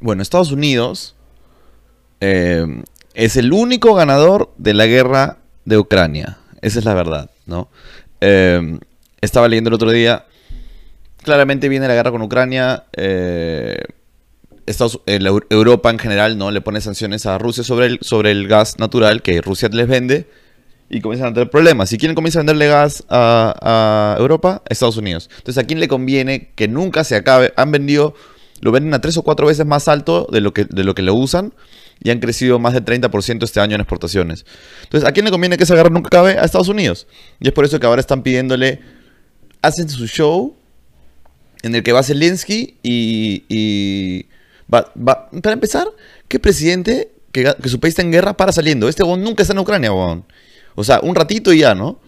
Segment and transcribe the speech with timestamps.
[0.00, 1.14] Bueno, Estados Unidos
[2.20, 2.82] eh,
[3.14, 6.38] es el único ganador de la guerra de Ucrania.
[6.62, 7.68] Esa es la verdad, ¿no?
[8.20, 8.78] Eh,
[9.20, 10.26] estaba leyendo el otro día.
[11.22, 12.84] Claramente viene la guerra con Ucrania.
[12.96, 13.78] eh,
[14.66, 15.20] Estados- eh,
[15.50, 19.22] Europa en general no le pone sanciones a Rusia sobre el, sobre el gas natural
[19.22, 20.28] que Rusia les vende
[20.90, 21.88] y comienzan a tener problemas.
[21.88, 25.30] Si quieren comienzan a venderle gas a, Europa, Estados Unidos.
[25.38, 27.52] Entonces, ¿a quién le conviene que nunca se acabe?
[27.56, 28.14] Han vendido,
[28.60, 31.02] lo venden a tres o cuatro veces más alto de lo que, de lo que
[31.02, 31.52] lo usan
[32.02, 34.44] y han crecido más del 30% este año en exportaciones.
[34.84, 36.38] Entonces, ¿a quién le conviene que esa guerra nunca acabe?
[36.38, 37.06] A Estados Unidos.
[37.40, 38.80] Y es por eso que ahora están pidiéndole,
[39.62, 40.54] hacen su show
[41.62, 44.26] en el que va Zelensky y,
[44.72, 45.86] va, para empezar,
[46.28, 48.88] ¿qué presidente que, su país está en guerra para saliendo?
[48.88, 50.24] Este huevón nunca está en Ucrania, huevón.
[50.74, 51.98] O sea, un ratito y ya, ¿no?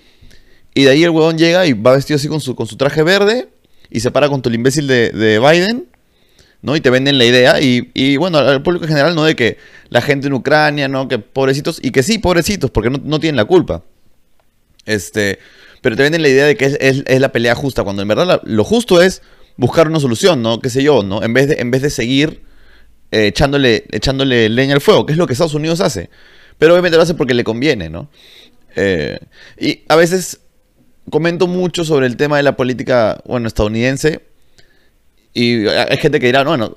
[0.75, 3.03] Y de ahí el huevón llega y va vestido así con su, con su traje
[3.03, 3.49] verde
[3.91, 5.89] y se para con el imbécil de Biden,
[6.63, 6.77] ¿no?
[6.77, 9.25] Y te venden la idea y, y, bueno, al público en general, ¿no?
[9.25, 9.59] De que
[9.91, 11.09] la gente en Ucrania, ¿no?
[11.09, 13.85] Que pobrecitos, y que sí, pobrecitos, porque no, no tienen la culpa.
[14.87, 15.39] Este,
[15.83, 18.41] pero te venden la idea de que es, es- la pelea justa, cuando en verdad
[18.45, 19.23] lo justo es
[19.57, 20.61] buscar una solución, ¿no?
[20.61, 21.23] Qué sé yo, ¿no?
[21.23, 22.43] En vez de, en vez de seguir
[23.11, 26.11] eh, echándole, echándole leña al fuego, que es lo que Estados Unidos hace.
[26.59, 28.11] Pero obviamente lo hace porque le conviene, ¿no?
[28.77, 29.19] Eh,
[29.59, 30.41] y a veces
[31.11, 34.21] comento mucho sobre el tema de la política, bueno, estadounidense.
[35.35, 36.77] Y hay gente que dirá, no, bueno,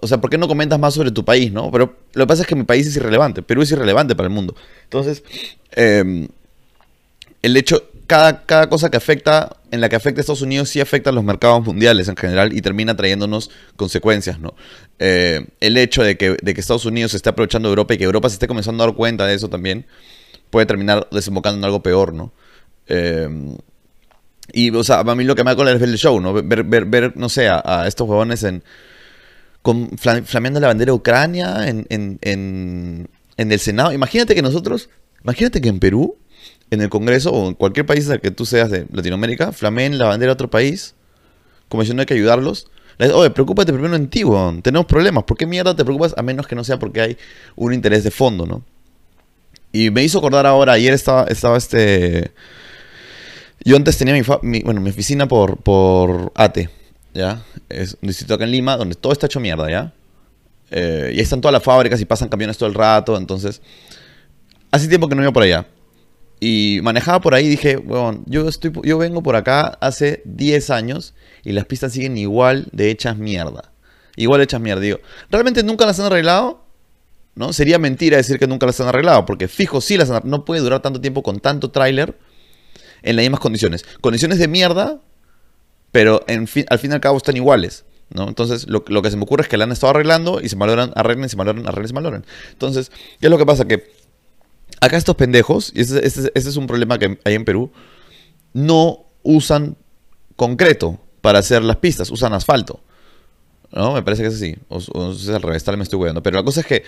[0.00, 1.70] o sea, ¿por qué no comentas más sobre tu país, no?
[1.70, 4.34] Pero lo que pasa es que mi país es irrelevante, Perú es irrelevante para el
[4.34, 4.56] mundo.
[4.84, 5.22] Entonces,
[5.76, 6.28] eh,
[7.42, 10.80] el hecho, cada, cada cosa que afecta, en la que afecta a Estados Unidos, sí
[10.80, 14.54] afecta a los mercados mundiales en general y termina trayéndonos consecuencias, ¿no?
[14.98, 17.98] Eh, el hecho de que, de que Estados Unidos se esté aprovechando de Europa y
[17.98, 19.86] que Europa se esté comenzando a dar cuenta de eso también,
[20.50, 22.32] puede terminar desembocando en algo peor, ¿no?
[22.88, 23.28] Eh,
[24.50, 26.32] y, o sea, a mí lo que me da cola es ver el show, ¿no?
[26.32, 28.64] Ver, ver, ver no sé, a, estos huevones en,
[29.62, 33.92] con, fla- flameando la bandera de Ucrania en, en, en, en el Senado.
[33.92, 34.88] Imagínate que nosotros,
[35.22, 36.16] imagínate que en Perú,
[36.70, 40.30] en el Congreso o en cualquier país que tú seas de Latinoamérica, flameen la bandera
[40.30, 40.94] de otro país,
[41.68, 42.68] como diciendo hay que ayudarlos.
[43.14, 44.62] Oye, preocúpate primero en ti, weón.
[44.62, 45.24] Tenemos problemas.
[45.24, 46.14] ¿Por qué mierda te preocupas?
[46.16, 47.16] A menos que no sea porque hay
[47.56, 48.62] un interés de fondo, ¿no?
[49.72, 52.32] Y me hizo acordar ahora, ayer estaba, estaba este...
[53.64, 56.68] Yo antes tenía mi, bueno, mi oficina por, por ATE,
[57.14, 57.42] ¿ya?
[57.68, 59.92] Es un distrito acá en Lima donde todo está hecho mierda, ¿ya?
[60.70, 63.60] Eh, y ahí están todas las fábricas y pasan camiones todo el rato, entonces...
[64.70, 65.66] Hace tiempo que no iba por allá.
[66.40, 70.70] Y manejaba por ahí y dije, weón, yo, estoy, yo vengo por acá hace 10
[70.70, 71.14] años
[71.44, 73.70] y las pistas siguen igual de hechas mierda.
[74.16, 74.80] Igual hechas mierda.
[74.80, 74.98] Digo,
[75.30, 76.64] ¿realmente nunca las han arreglado?
[77.34, 77.52] ¿No?
[77.52, 80.62] Sería mentira decir que nunca las han arreglado, porque fijo, sí las han No puede
[80.62, 82.18] durar tanto tiempo con tanto tráiler
[83.02, 83.84] en las mismas condiciones.
[84.00, 85.00] Condiciones de mierda,
[85.90, 87.84] pero en fin, al fin y al cabo están iguales.
[88.10, 88.28] ¿no?
[88.28, 90.56] Entonces, lo, lo que se me ocurre es que la han estado arreglando y se
[90.56, 92.26] malogran, arreglen, se malogran, arreglen, se malogran.
[92.52, 92.90] Entonces,
[93.20, 93.66] ¿qué es lo que pasa?
[93.66, 93.90] Que
[94.80, 97.70] acá estos pendejos, y este, este- este es un problema que hay en Perú,
[98.52, 99.76] no usan
[100.36, 102.80] concreto para hacer las pistas, usan asfalto.
[103.70, 103.94] ¿No?
[103.94, 104.56] Me parece que es así.
[104.68, 106.22] O, o es al revés, tal me estoy hueando.
[106.22, 106.82] Pero la cosa es que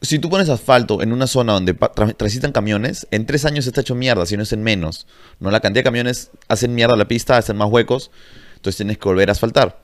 [0.00, 1.74] si tú pones asfalto en una zona donde
[2.16, 5.06] transitan camiones, en tres años está hecho mierda, si no es en menos.
[5.40, 5.50] ¿no?
[5.50, 8.10] La cantidad de camiones hacen mierda la pista, hacen más huecos,
[8.54, 9.80] entonces tienes que volver a asfaltar.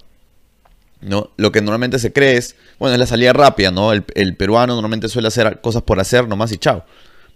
[1.01, 1.31] ¿no?
[1.37, 3.93] Lo que normalmente se cree es, bueno, es la salida rápida, ¿no?
[3.93, 4.03] El,
[4.37, 6.85] peruano normalmente suele hacer cosas por hacer nomás y chao.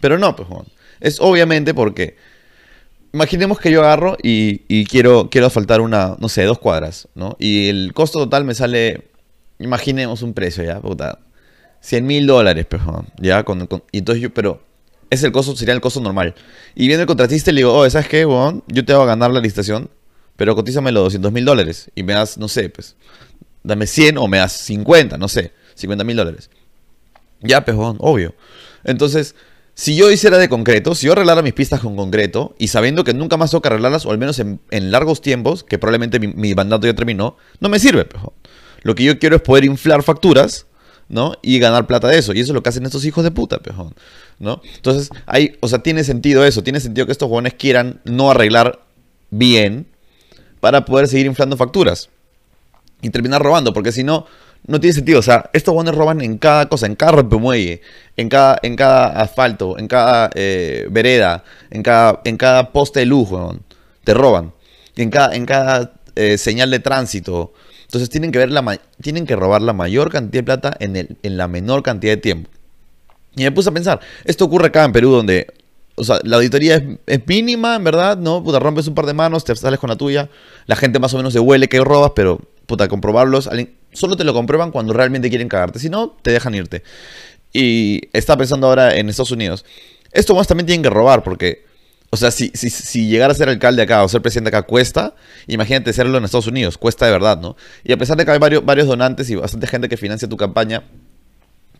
[0.01, 0.49] Pero no, pues.
[1.01, 2.17] Es obviamente porque,
[3.13, 7.37] imaginemos que yo agarro y, y quiero, quiero asfaltar una, no sé, dos cuadras, ¿no?
[7.39, 9.09] Y el costo total me sale,
[9.59, 11.19] imaginemos un precio ya, puta,
[11.81, 12.83] 100 mil dólares, pues,
[13.19, 14.63] ya, con, con- y entonces yo, pero
[15.11, 16.35] es el costo, sería el costo normal.
[16.75, 18.63] Y viene el contratista y le digo, oh, ¿sabes qué, Juan?
[18.69, 19.91] Yo te voy a ganar la licitación,
[20.37, 22.97] pero cotízame los 200 mil dólares y me das, no sé, pues,
[23.63, 26.51] dame 100 o me das 50, no sé, 50 mil dólares.
[27.41, 28.35] Ya, pejón, obvio.
[28.85, 29.35] Entonces,
[29.75, 33.15] si yo hiciera de concreto, si yo arreglara mis pistas con concreto y sabiendo que
[33.15, 36.55] nunca más tengo que arreglarlas, o al menos en, en largos tiempos, que probablemente mi,
[36.55, 38.09] mandato ya terminó, no me sirve.
[38.83, 40.67] Lo que yo quiero es poder inflar facturas,
[41.09, 41.35] ¿no?
[41.43, 42.33] Y ganar plata de eso.
[42.33, 43.95] Y eso es lo que hacen estos hijos de puta, pejón,
[44.39, 44.61] ¿no?
[44.77, 46.63] Entonces, hay, o sea, tiene sentido eso.
[46.63, 48.81] Tiene sentido que estos jóvenes quieran no arreglar
[49.31, 49.87] bien
[50.61, 52.09] para poder seguir inflando facturas
[53.01, 54.27] y terminar robando, porque si no,
[54.67, 55.21] no tiene sentido.
[55.21, 57.81] O sea, estos buenos roban en cada cosa, en cada rompemuelle,
[58.17, 63.07] en cada, en cada asfalto, en cada eh, vereda, en cada, en cada poste de
[63.07, 63.29] luz.
[64.05, 64.53] Te roban.
[64.97, 67.53] En cada, en cada eh, señal de tránsito.
[67.89, 71.17] Entonces tienen que ver la tienen que robar la mayor cantidad de plata en, el,
[71.23, 72.51] en la menor cantidad de tiempo.
[73.35, 75.47] Y me puse a pensar, esto ocurre acá en Perú donde,
[75.95, 78.45] o sea, la auditoría es, mínima, en verdad, ¿no?
[78.45, 80.29] Puta, rompes un par de manos, te sales con la tuya,
[80.67, 83.49] la gente más o menos se huele que robas, pero puta, comprobarlos.
[83.93, 85.79] Solo te lo comprueban cuando realmente quieren cagarte.
[85.79, 86.83] Si no, te dejan irte.
[87.55, 89.65] Y está pensando ahora en Estados Unidos.
[90.13, 91.68] Esto más también tienen que robar porque...
[92.11, 95.15] O sea, si, si, si llegar a ser alcalde acá o ser presidente acá cuesta,
[95.47, 97.57] imagínate serlo en Estados Unidos, cuesta de verdad, ¿no?
[97.85, 100.37] Y a pesar de que hay varios, varios donantes y bastante gente que financia tu
[100.37, 100.85] campaña,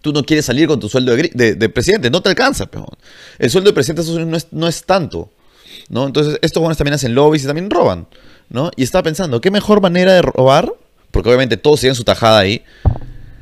[0.03, 2.89] tú no quieres salir con tu sueldo de, presidente, no te alcanza, peón.
[3.39, 5.31] El sueldo de presidente de Estados Unidos no es, tanto,
[5.89, 6.07] ¿no?
[6.07, 8.07] Entonces, estos jóvenes también hacen lobbies y también roban,
[8.51, 8.71] ¿no?
[8.77, 10.71] Y estaba pensando, ¿qué mejor manera de robar?
[11.11, 12.63] Porque obviamente todos siguen su tajada ahí,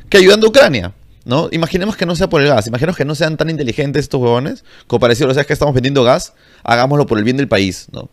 [0.09, 0.93] que ayudando a Ucrania.
[1.27, 1.49] ¿No?
[1.51, 4.65] Imaginemos que no sea por el gas, imaginemos que no sean tan inteligentes estos huevones,
[4.87, 7.49] como para decir, o sea, es que estamos vendiendo gas, hagámoslo por el bien del
[7.49, 8.09] país, ¿no?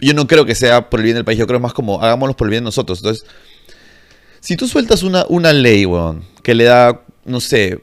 [0.00, 2.34] Yo no creo que sea por el bien del país, yo creo más como, hagámoslo
[2.34, 3.00] por el bien de nosotros.
[3.00, 3.26] Entonces,
[4.40, 7.78] si tú sueltas una, una ley, weón, que le da, no sé,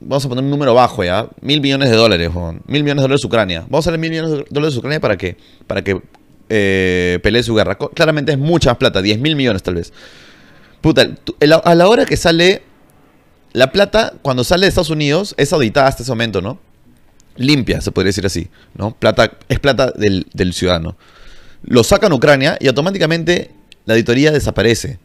[0.00, 3.04] vamos a poner un número bajo ya, mil millones de dólares, weón, mil millones de
[3.04, 3.60] dólares Ucrania.
[3.68, 5.36] Vamos a darle mil millones de dólares Ucrania para qué?
[5.68, 6.02] Para que
[6.48, 7.78] eh, pelee su guerra.
[7.78, 9.92] Claramente es mucha más plata, 10 mil millones tal vez.
[10.80, 11.08] Puta,
[11.62, 12.73] a la hora que sale
[13.54, 16.58] la plata, cuando sale de Estados Unidos, es auditada hasta ese momento, ¿no?
[17.36, 18.96] Limpia, se podría decir así, ¿no?
[18.96, 20.96] Plata, es plata del, ciudadano.
[21.62, 23.52] Lo sacan a Ucrania y automáticamente
[23.86, 24.98] la auditoría desaparece.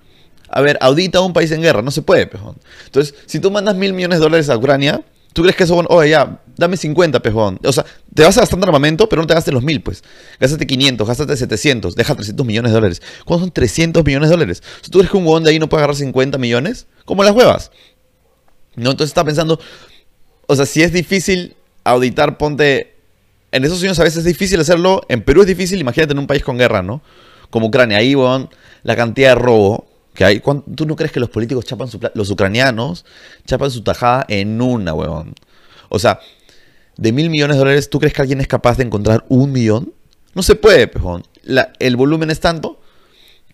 [0.50, 2.58] A ver, audita a un país en guerra, no se puede, pejón.
[2.86, 5.04] Entonces, si tú mandas mil millones de dólares a Ucrania,
[5.34, 7.60] tú crees que eso, oye, ya, dame 50, pejón.
[7.64, 7.86] O sea,
[8.16, 10.04] te vas a gastar armamento, pero no te gastes los mil, pues.
[10.40, 13.02] Gástate 500, gástate 700, deja 300 millones de dólares.
[13.26, 14.64] ¿Cuántos son 300 millones de dólares?
[14.90, 16.88] ¿Tú crees que un huevón de ahí no puede agarrar 50 millones?
[17.06, 17.72] ¿Cómo las huevas?
[18.80, 18.92] ¿No?
[18.92, 19.60] Entonces está pensando,
[20.48, 22.96] o sea, si es difícil auditar, ponte...
[23.52, 26.28] En esos años a veces es difícil hacerlo, en Perú es difícil, imagínate en un
[26.28, 27.02] país con guerra, ¿no?
[27.50, 28.48] Como Ucrania, ahí, weón,
[28.84, 30.40] la cantidad de robo que hay.
[30.76, 32.00] ¿Tú no crees que los políticos chapan su...
[32.14, 33.06] Los ucranianos
[33.46, 35.34] chapan su tajada en una, weón?
[35.90, 36.20] O sea,
[36.98, 39.94] de mil millones de dólares, ¿tú crees que alguien es capaz de encontrar un millón?
[40.36, 41.24] No se puede, pejón.
[41.80, 42.80] el volumen es tanto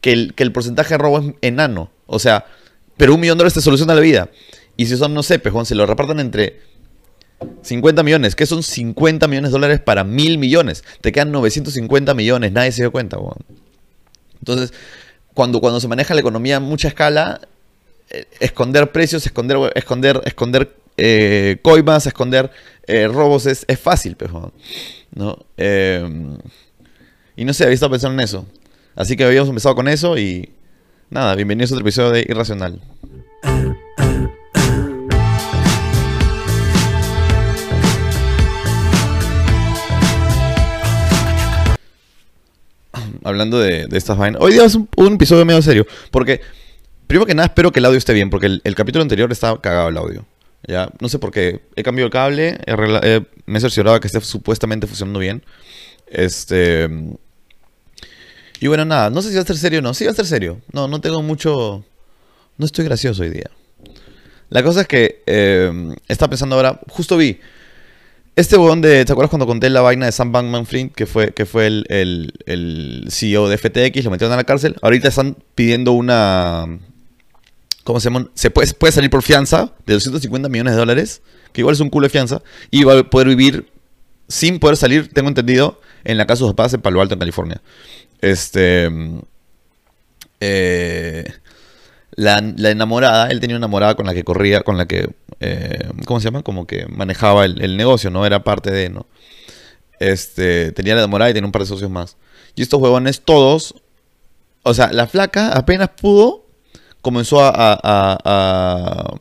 [0.02, 1.92] que el, que el porcentaje de robo es enano.
[2.08, 2.46] O sea,
[2.98, 4.30] pero un millón de dólares te soluciona la vida.
[4.78, 6.60] Y si son, no sé, pejón, se lo repartan entre
[7.62, 8.36] 50 millones.
[8.36, 10.84] ¿Qué son 50 millones de dólares para mil millones?
[11.02, 12.52] Te quedan 950 millones.
[12.52, 13.38] Nadie se dio cuenta, weón.
[14.40, 14.74] Entonces,
[15.34, 17.42] cuando, cuando se maneja la economía a mucha escala,
[18.10, 22.52] eh, esconder precios, esconder, esconder, esconder eh, coimas, esconder
[22.88, 24.54] eh, robos es, fácil, pejón.
[25.14, 25.40] ¿no?
[27.38, 28.46] y no sé, había estado pensando en eso.
[28.96, 30.50] Así que habíamos empezado con eso y
[31.10, 32.82] nada, bienvenidos a otro episodio de Irracional.
[43.26, 44.42] Hablando de, estas vainas.
[44.42, 45.86] Hoy día es un, episodio medio serio.
[46.12, 46.42] Porque,
[47.08, 48.30] primero que nada, espero que el audio esté bien.
[48.30, 50.26] Porque el, capítulo anterior estaba cagado el audio.
[50.68, 51.62] Ya, no sé por qué.
[51.76, 52.60] He cambiado el cable.
[53.46, 55.44] me he cerciorado que esté supuestamente funcionando bien.
[56.08, 56.88] Este.
[58.60, 59.10] Y bueno, nada.
[59.10, 59.94] No sé si va a ser serio o no.
[59.94, 60.62] Sí va a ser serio.
[60.72, 61.84] No, no tengo mucho.
[62.58, 63.50] No estoy gracioso hoy día.
[64.50, 66.80] La cosa es que eh, estaba pensando ahora.
[66.90, 67.40] Justo vi
[68.36, 69.06] este huevón de.
[69.06, 71.86] ¿Te acuerdas cuando conté la vaina de Sam Bankman Fried, que fue, que fue el,
[72.46, 74.76] el, CEO de FTX, lo metieron a la cárcel?
[74.82, 76.80] Ahorita están pidiendo una.
[77.84, 78.28] ¿Cómo se llama?
[78.34, 81.22] Se puede, puede salir por fianza de 250 millones de dólares,
[81.54, 82.42] que igual es un culo de fianza,
[82.72, 83.72] y va a poder vivir
[84.28, 87.20] sin poder salir, tengo entendido, en la casa de sus padres en Palo Alto, en
[87.20, 87.62] California.
[88.22, 88.90] Este.
[90.40, 91.32] Eh,
[92.16, 92.38] la,
[92.70, 95.10] enamorada, él tenía una enamorada con la que corría, con la que,
[95.42, 96.44] eh, ¿cómo se llama?
[96.44, 98.26] Como que manejaba el, negocio, ¿no?
[98.26, 99.06] Era parte de, ¿no?
[100.00, 102.18] Este, tenía la enamorada y tenía un par de socios más.
[102.56, 103.76] Y estos huevones todos,
[104.64, 106.46] o sea, la flaca apenas pudo,
[107.02, 109.18] comenzó a, a,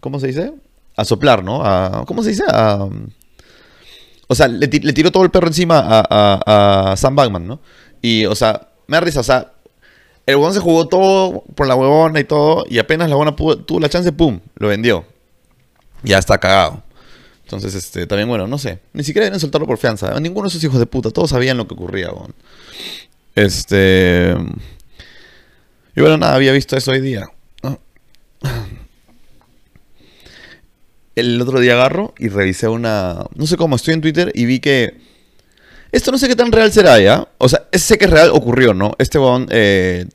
[0.00, 0.52] ¿cómo se dice?
[0.96, 1.62] A soplar, ¿no?
[1.64, 2.44] A, ¿Cómo se dice?
[2.48, 2.88] A,
[4.26, 7.60] o sea, le, tiró todo el perro encima a, a Sam Bagman, ¿no?
[8.00, 9.53] Y, o sea, me da risa, o sea,
[10.26, 12.64] el huevón se jugó todo por la huevona y todo.
[12.68, 15.04] Y apenas la huevona tuvo la chance, pum, lo vendió.
[16.02, 16.82] Ya está cagado.
[17.42, 18.78] Entonces, este, también, bueno, no sé.
[18.92, 20.18] Ni siquiera deben soltarlo por fianza.
[20.18, 21.10] Ninguno de esos hijos de puta.
[21.10, 22.34] Todos sabían lo que ocurría, huevón.
[23.34, 24.34] Este.
[25.94, 27.28] Y bueno, nada, había visto eso hoy día.
[31.14, 33.26] El otro día agarro y revisé una.
[33.34, 34.98] No sé cómo, estoy en Twitter y vi que
[35.94, 37.28] esto no sé qué tan real será, ¿ya?
[37.38, 38.96] O sea, sé que es real, ocurrió, ¿no?
[38.98, 40.06] Este weón, eh,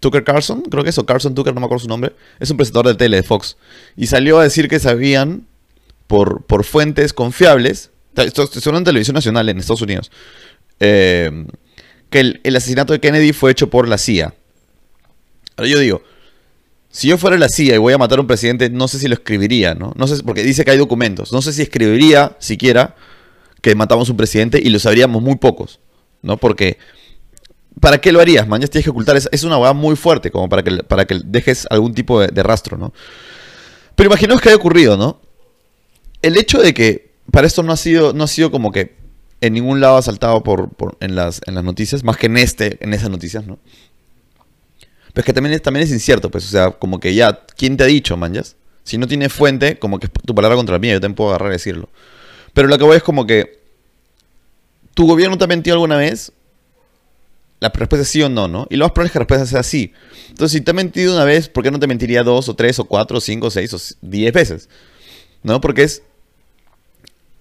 [0.00, 2.58] Tucker Carlson, creo que es, o Carlson Tucker, no me acuerdo su nombre, es un
[2.58, 3.56] presentador de tele de Fox.
[3.96, 5.46] Y salió a decir que sabían,
[6.06, 10.10] por, por fuentes confiables, esto, es una televisión nacional en Estados Unidos,
[10.78, 11.46] eh,
[12.10, 14.34] que el, el, asesinato de Kennedy fue hecho por la CIA.
[15.56, 16.02] Ahora yo digo,
[16.90, 19.08] si yo fuera la CIA y voy a matar a un presidente, no sé si
[19.08, 19.94] lo escribiría, ¿no?
[19.96, 21.32] No sé, porque dice que hay documentos.
[21.32, 22.94] No sé si escribiría siquiera
[23.60, 25.80] que matamos un presidente y lo sabríamos muy pocos,
[26.22, 26.36] ¿no?
[26.36, 26.78] Porque
[27.80, 28.60] ¿para qué lo harías, man?
[28.60, 29.16] Ya tienes que ocultar.
[29.16, 32.42] Es, es una hueá muy fuerte, como para que, para que dejes algún tipo de,
[32.42, 32.92] rastro, ¿no?
[33.94, 35.20] Pero imaginemos que haya ocurrido, ¿no?
[36.22, 38.96] El hecho de que para esto no ha sido, no ha sido como que
[39.40, 42.36] en ningún lado ha saltado por, por- en, las, en las noticias, más que en
[42.38, 43.58] este, en esas noticias, ¿no?
[45.12, 47.76] Pero es que también es, también es incierto, pues, o sea, como que ya, ¿quién
[47.76, 48.56] te ha dicho, manjas?
[48.84, 51.30] Si no tiene fuente, como que es tu palabra contra la mía, yo también puedo
[51.30, 51.88] agarrar y decirlo.
[52.52, 53.60] Pero lo que voy es como que,
[54.94, 56.32] ¿tu gobierno te ha mentido alguna vez?
[57.60, 58.66] La respuesta es sí o no, ¿no?
[58.70, 59.92] Y lo más probable es que la respuesta sea sí.
[60.28, 62.78] Entonces, si te ha mentido una vez, ¿por qué no te mentiría dos o tres
[62.78, 64.68] o cuatro o cinco o seis o diez veces?
[65.42, 65.60] ¿No?
[65.60, 66.02] Porque es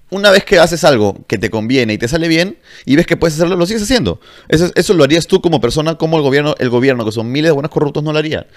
[0.09, 3.17] una vez que haces algo que te conviene y te sale bien y ves que
[3.17, 4.19] puedes hacerlo, lo sigues haciendo.
[4.47, 7.49] Eso, eso lo harías tú como persona, como el gobierno, el gobierno, que son miles
[7.49, 8.47] de buenos corruptos, no lo haría.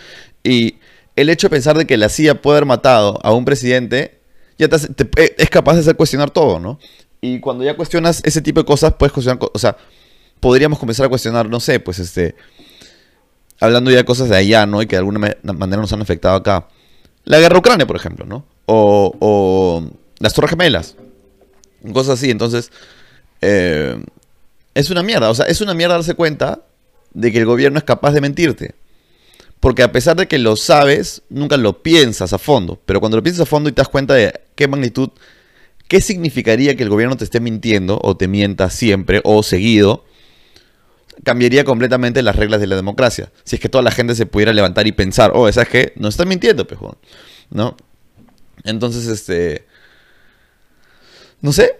[0.44, 0.76] Y
[1.16, 4.19] el hecho de pensar de que la CIA puede haber matado a un presidente,
[4.60, 6.78] ya te eh, es capaz de hacer cuestionar todo, ¿no?
[7.20, 9.76] Y cuando ya cuestionas ese tipo de cosas, puedes cuestionar, o sea,
[10.40, 12.34] podríamos comenzar a cuestionar, no sé, pues este,
[13.60, 14.80] hablando ya de cosas de allá, ¿no?
[14.82, 16.68] Y que de alguna ma- manera nos han afectado acá.
[17.24, 18.46] La guerra Ucrania, por ejemplo, ¿no?
[18.66, 19.84] O, o
[20.18, 20.96] las Torres Gemelas.
[21.92, 22.30] Cosas así.
[22.30, 22.70] Entonces,
[23.42, 24.02] eh,
[24.74, 25.28] es una mierda.
[25.28, 26.60] O sea, es una mierda darse cuenta
[27.12, 28.74] de que el gobierno es capaz de mentirte.
[29.60, 32.80] Porque a pesar de que lo sabes, nunca lo piensas a fondo.
[32.86, 35.10] Pero cuando lo piensas a fondo y te das cuenta de qué magnitud,
[35.86, 40.04] qué significaría que el gobierno te esté mintiendo o te mienta siempre o seguido,
[41.24, 43.30] cambiaría completamente las reglas de la democracia.
[43.44, 45.92] Si es que toda la gente se pudiera levantar y pensar, oh, ¿sabes qué?
[45.96, 46.96] Nos están mintiendo, pejón.
[47.50, 47.76] ¿No?
[48.64, 49.66] Entonces, este...
[51.42, 51.78] No sé,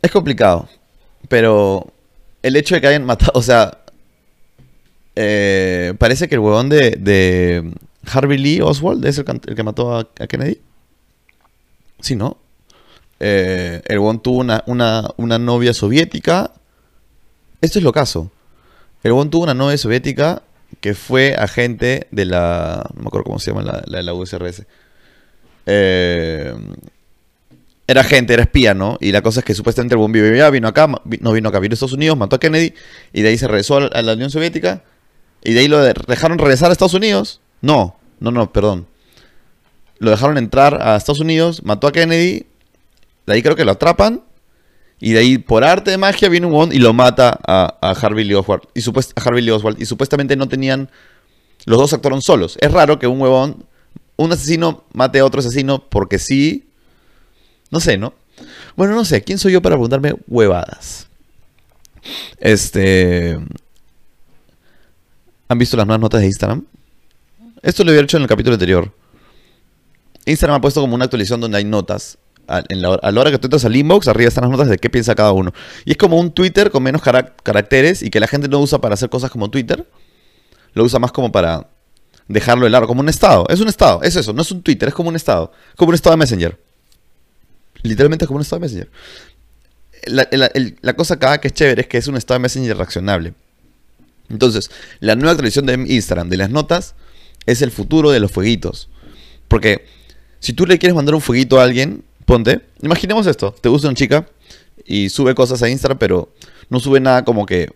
[0.00, 0.68] es complicado.
[1.28, 1.92] Pero
[2.42, 3.81] el hecho de que hayan matado, o sea,
[5.16, 7.72] eh, parece que el huevón de, de
[8.10, 10.60] Harvey Lee Oswald es el, que mató a, Kennedy.
[12.00, 12.38] Sí, ¿no?
[13.20, 16.52] Eh, el huevón tuvo una, una, novia soviética.
[17.60, 18.30] Esto es lo caso.
[19.02, 20.42] El huevón tuvo una novia soviética
[20.80, 22.90] que fue agente de la...
[22.94, 24.64] No me acuerdo cómo se llama la, la la USRS.
[25.66, 26.54] Eh,
[27.86, 28.96] era agente, era espía, ¿no?
[29.00, 31.72] Y la cosa es que supuestamente el vivió allá, vino acá, no vino acá, vino
[31.72, 32.74] a Estados Unidos, mató a Kennedy,
[33.12, 34.82] y de ahí se regresó a la Unión Soviética,
[35.44, 37.40] y de ahí lo de- dejaron regresar a Estados Unidos.
[37.60, 38.86] No, no, no, perdón.
[39.98, 42.46] Lo dejaron entrar a Estados Unidos, mató a Kennedy,
[43.26, 44.22] de ahí creo que lo atrapan,
[44.98, 47.90] y de ahí por arte de magia viene un huevón y lo mata a, a
[47.90, 48.62] Harvey Lee Oswald.
[48.74, 50.90] Y, a Harvey Lee Oswald, y supuestamente no tenían...
[51.64, 52.58] Los dos actuaron solos.
[52.60, 53.64] Es raro que un huevón,
[54.16, 56.68] un asesino mate a otro asesino porque sí,
[57.70, 58.14] no sé, ¿no?
[58.74, 59.22] Bueno, no sé.
[59.22, 61.08] ¿Quién soy yo para preguntarme huevadas?
[62.38, 63.38] Este...
[65.52, 66.64] ¿Han visto las nuevas notas de Instagram?
[67.60, 68.90] Esto lo había hecho en el capítulo anterior.
[70.24, 72.16] Instagram ha puesto como una actualización donde hay notas.
[72.48, 72.88] A, la,
[73.20, 75.52] hora- que tú entras al inbox, arriba están las notas de qué piensa cada uno.
[75.84, 78.80] Y es como un Twitter con menos carac- caracteres y que la gente no usa
[78.80, 79.86] para hacer cosas como Twitter.
[80.72, 81.68] Lo usa más como para
[82.28, 83.44] dejarlo de largo, como un estado.
[83.50, 85.52] Es un estado, es eso, no es un Twitter, es como un estado.
[85.76, 86.58] Como un estado de Messenger.
[87.82, 88.90] Literalmente es como un estado de Messenger.
[90.06, 90.28] La,
[90.80, 93.34] la cosa acá que es chévere es que es un estado de Messenger reaccionable.
[94.32, 94.70] Entonces,
[95.00, 96.94] la nueva actualización de Instagram de las notas
[97.46, 98.88] es el futuro de los fueguitos.
[99.48, 99.84] Porque
[100.40, 103.96] si tú le quieres mandar un fueguito a alguien, ponte, imaginemos esto, te gusta una
[103.96, 104.26] chica
[104.84, 106.32] y sube cosas a Instagram, pero
[106.68, 107.70] no sube nada como que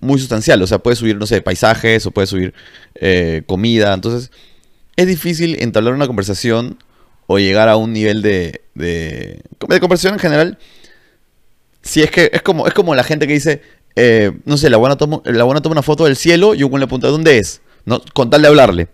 [0.00, 0.60] muy sustancial.
[0.62, 2.52] O sea, puede subir, no sé, paisajes o puede subir
[2.96, 3.94] eh, comida.
[3.94, 4.30] Entonces,
[4.96, 6.78] es difícil entablar una conversación
[7.26, 10.58] o llegar a un nivel de, de, de conversación en general.
[11.82, 13.62] Si es que es como, es como la gente que dice,
[13.96, 16.80] eh, no sé, la buena, toma, la buena toma una foto del cielo y un
[16.80, 17.60] le pregunta, ¿dónde es?
[17.84, 18.00] ¿No?
[18.14, 18.88] Con tal de hablarle.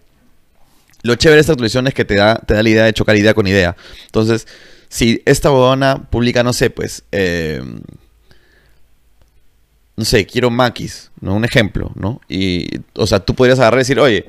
[1.02, 3.16] Lo chévere de esta actualización es que te da, te da la idea de chocar
[3.16, 3.76] idea con idea.
[4.06, 4.46] Entonces,
[4.88, 7.62] si esta huevona publica, no sé, pues, eh,
[9.96, 11.34] no sé, quiero maquis, ¿no?
[11.34, 12.20] Un ejemplo, ¿no?
[12.28, 14.26] Y, o sea, tú podrías agarrar y decir, oye,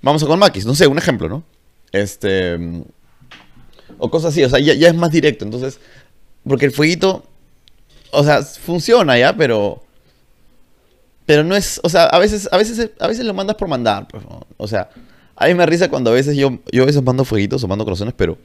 [0.00, 1.44] vamos a con maquis, no sé, un ejemplo, ¿no?
[1.92, 2.58] Este,
[3.98, 5.78] o cosas así, o sea, ya, ya es más directo, entonces,
[6.46, 7.24] porque el fueguito,
[8.10, 9.82] o sea, funciona ya, pero,
[11.26, 14.08] pero no es, o sea, a veces, a veces, a veces lo mandas por mandar,
[14.08, 14.40] pues, ¿no?
[14.56, 14.90] o sea,
[15.36, 17.84] a mí me risa cuando a veces yo, yo a veces mando fueguitos o mando
[17.84, 18.38] corazones, pero,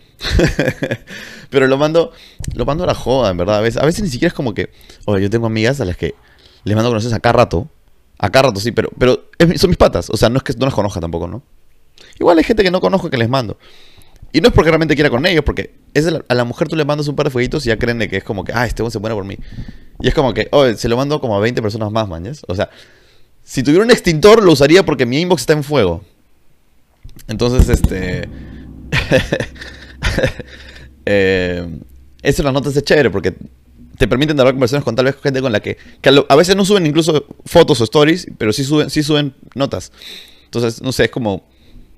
[1.49, 2.11] pero lo mando,
[2.53, 4.69] lo mando a la joda, en verdad, a veces, ni siquiera es como que,
[5.05, 6.15] oye, yo tengo amigas a las que
[6.63, 7.67] les mando corazones a cada rato,
[8.19, 9.25] a cada rato sí, pero, pero
[9.57, 11.43] son mis patas, o sea, no es que no las conozca tampoco, ¿no?
[12.19, 13.57] Igual hay gente que no conozco que les mando.
[14.33, 15.75] Y no es porque realmente quiera con ellos, porque
[16.27, 18.23] a la mujer tú le mandas un par de fueguitos y ya creen que es
[18.23, 19.37] como que, ah, este weón se muere por mí.
[19.99, 22.43] Y es como que, oh, se lo mando como a 20 personas más, mañas.
[22.47, 22.69] O sea,
[23.43, 26.03] si tuviera un extintor lo usaría porque mi inbox está en fuego.
[27.27, 28.29] Entonces, este...
[31.05, 31.67] eh,
[32.21, 33.35] eso en las notas es chévere porque
[33.97, 35.77] te permiten hablar conversaciones con tal vez gente con la que,
[36.29, 39.91] a, veces no suben incluso fotos o stories, pero sí suben, sí suben notas.
[40.45, 41.43] Entonces, no sé, es como,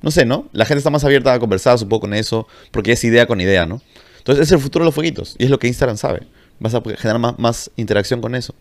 [0.02, 0.48] no sé, ¿no?
[0.54, 3.66] La gente está más abierta a conversar poco con eso, porque es idea con idea,
[3.66, 3.82] ¿no?
[4.20, 6.22] Entonces, es el futuro de los fueguitos, y es lo que Instagram sabe.
[6.60, 8.54] Vas a generar más, más interacción con eso.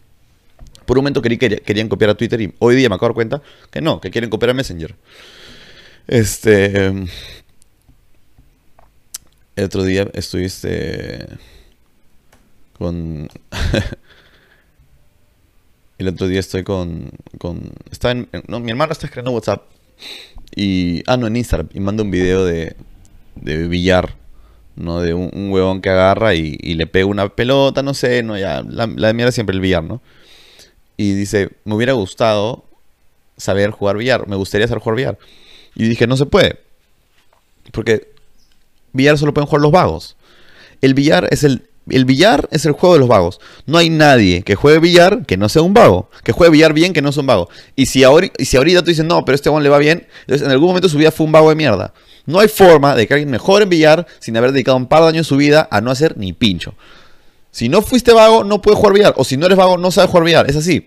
[0.86, 3.10] Por un momento creí que querían copiar a Twitter y hoy día me acabo de
[3.10, 4.94] dar cuenta que no, que quieren copiar a Messenger.
[6.06, 6.86] Este.
[9.54, 11.26] El otro día estuviste
[12.78, 13.28] con.
[15.98, 17.10] el otro día estoy con.
[17.38, 19.64] con está en, no, mi hermano está escribiendo WhatsApp.
[20.56, 21.02] Y.
[21.06, 21.68] Ah, no, en Instagram.
[21.74, 22.76] Y manda un video de.
[23.34, 24.14] de billar.
[24.78, 25.00] ¿No?
[25.00, 28.62] De un, huevón que agarra y, y le pega una pelota, no sé, no, ya.
[28.62, 30.00] La, la de mierda siempre el billar, ¿no?
[30.97, 32.64] Y dice, me hubiera gustado
[33.37, 34.28] saber jugar billar.
[34.28, 35.18] Me gustaría saber jugar billar.
[35.75, 36.61] Y dije, no se puede.
[37.73, 38.08] Porque
[38.92, 40.16] billar solo pueden jugar los vagos.
[40.80, 43.40] El billar es el, el billar es el juego de los vagos.
[43.66, 46.11] No hay nadie que juegue billar que no sea un vago.
[46.25, 47.49] Que juegue billar bien que no sea un vago.
[47.76, 50.07] Y si, ahori- y si ahorita tú dices, no, pero este one le va bien,
[50.21, 51.92] entonces en algún momento su vida fue un vago de mierda.
[52.26, 55.09] No hay forma de que alguien mejore en billar sin haber dedicado un par de
[55.09, 56.75] años de su vida a no hacer ni pincho.
[57.50, 59.14] Si no fuiste vago, no puedes jugar billar.
[59.16, 60.50] O si no eres vago, no sabes jugar billar.
[60.50, 60.87] Es así.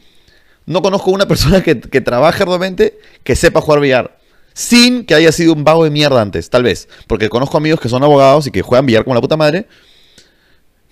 [0.67, 4.17] No conozco una persona que, que trabaje arduamente que sepa jugar billar.
[4.53, 6.87] Sin que haya sido un vago de mierda antes, tal vez.
[7.07, 9.65] Porque conozco amigos que son abogados y que juegan billar como la puta madre.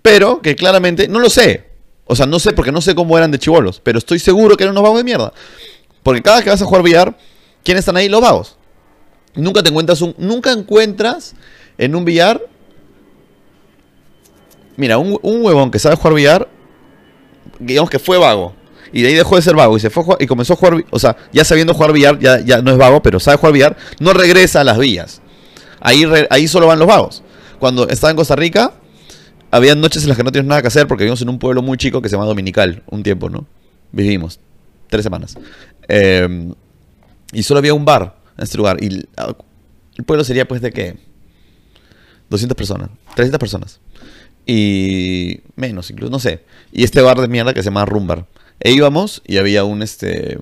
[0.01, 1.65] Pero que claramente, no lo sé.
[2.05, 3.79] O sea, no sé porque no sé cómo eran de chivolos.
[3.83, 5.33] Pero estoy seguro que eran unos vagos de mierda.
[6.03, 7.17] Porque cada vez que vas a jugar billar,
[7.63, 8.09] ¿quiénes están ahí?
[8.09, 8.57] Los vagos.
[9.35, 10.15] Nunca te encuentras un.
[10.17, 11.35] Nunca encuentras
[11.77, 12.41] en un billar.
[14.75, 16.49] Mira, un, un huevón que sabe jugar billar.
[17.59, 18.53] Digamos que fue vago.
[18.91, 20.99] Y de ahí dejó de ser vago y se fue y comenzó a jugar, o
[20.99, 24.13] sea, ya sabiendo jugar billar, ya, ya no es vago, pero sabe jugar billar, no
[24.13, 25.21] regresa a las villas.
[25.79, 27.23] Ahí, ahí solo van los vagos.
[27.59, 28.73] Cuando estaba en Costa Rica,
[29.51, 31.61] había noches en las que no tienes nada que hacer porque vivimos en un pueblo
[31.61, 33.45] muy chico que se llama Dominical, un tiempo, ¿no?
[33.91, 34.39] Vivimos,
[34.89, 35.37] tres semanas.
[35.87, 36.53] Eh,
[37.31, 38.77] y solo había un bar en este lugar.
[38.81, 39.09] Y el,
[39.97, 40.97] el pueblo sería pues de qué?
[42.29, 43.79] 200 personas, 300 personas.
[44.45, 46.43] Y menos, incluso, no sé.
[46.71, 48.25] Y este bar de mierda que se llama Rumbar.
[48.59, 50.37] E íbamos y había un este.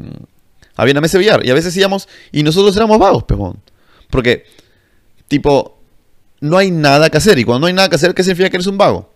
[0.75, 1.45] Había una mesa de billar.
[1.45, 3.61] Y a veces íbamos y nosotros éramos vagos, pejón.
[4.09, 4.45] Porque,
[5.27, 5.76] tipo,
[6.39, 7.37] no hay nada que hacer.
[7.39, 9.13] Y cuando no hay nada que hacer, ¿qué significa que eres un vago?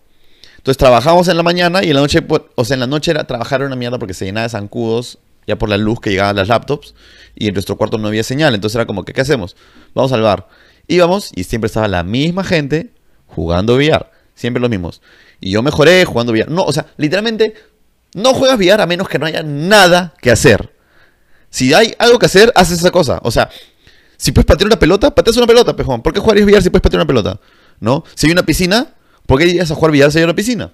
[0.56, 3.24] Entonces trabajamos en la mañana y en la noche, o sea, en la noche era
[3.24, 6.34] trabajar una mierda porque se llenaba de zancudos ya por la luz que llegaba a
[6.34, 6.94] las laptops
[7.34, 8.54] y en nuestro cuarto no había señal.
[8.54, 9.56] Entonces era como ¿qué hacemos?
[9.94, 10.48] Vamos al bar.
[10.86, 12.90] Íbamos y siempre estaba la misma gente
[13.26, 14.12] jugando billar.
[14.34, 15.02] Siempre los mismos.
[15.40, 16.48] Y yo mejoré jugando billar.
[16.48, 17.54] No, o sea, literalmente
[18.14, 20.72] no juegas billar a menos que no haya nada que hacer.
[21.50, 23.20] Si hay algo que hacer, haces esa cosa.
[23.24, 23.50] O sea,
[24.22, 26.00] si puedes patear una pelota, pateas una pelota, pejón.
[26.00, 27.40] ¿Por qué jugarías billar si puedes patear una pelota?
[27.80, 28.04] ¿No?
[28.14, 28.94] Si hay una piscina,
[29.26, 30.70] ¿por qué irías a jugar billar si hay una piscina?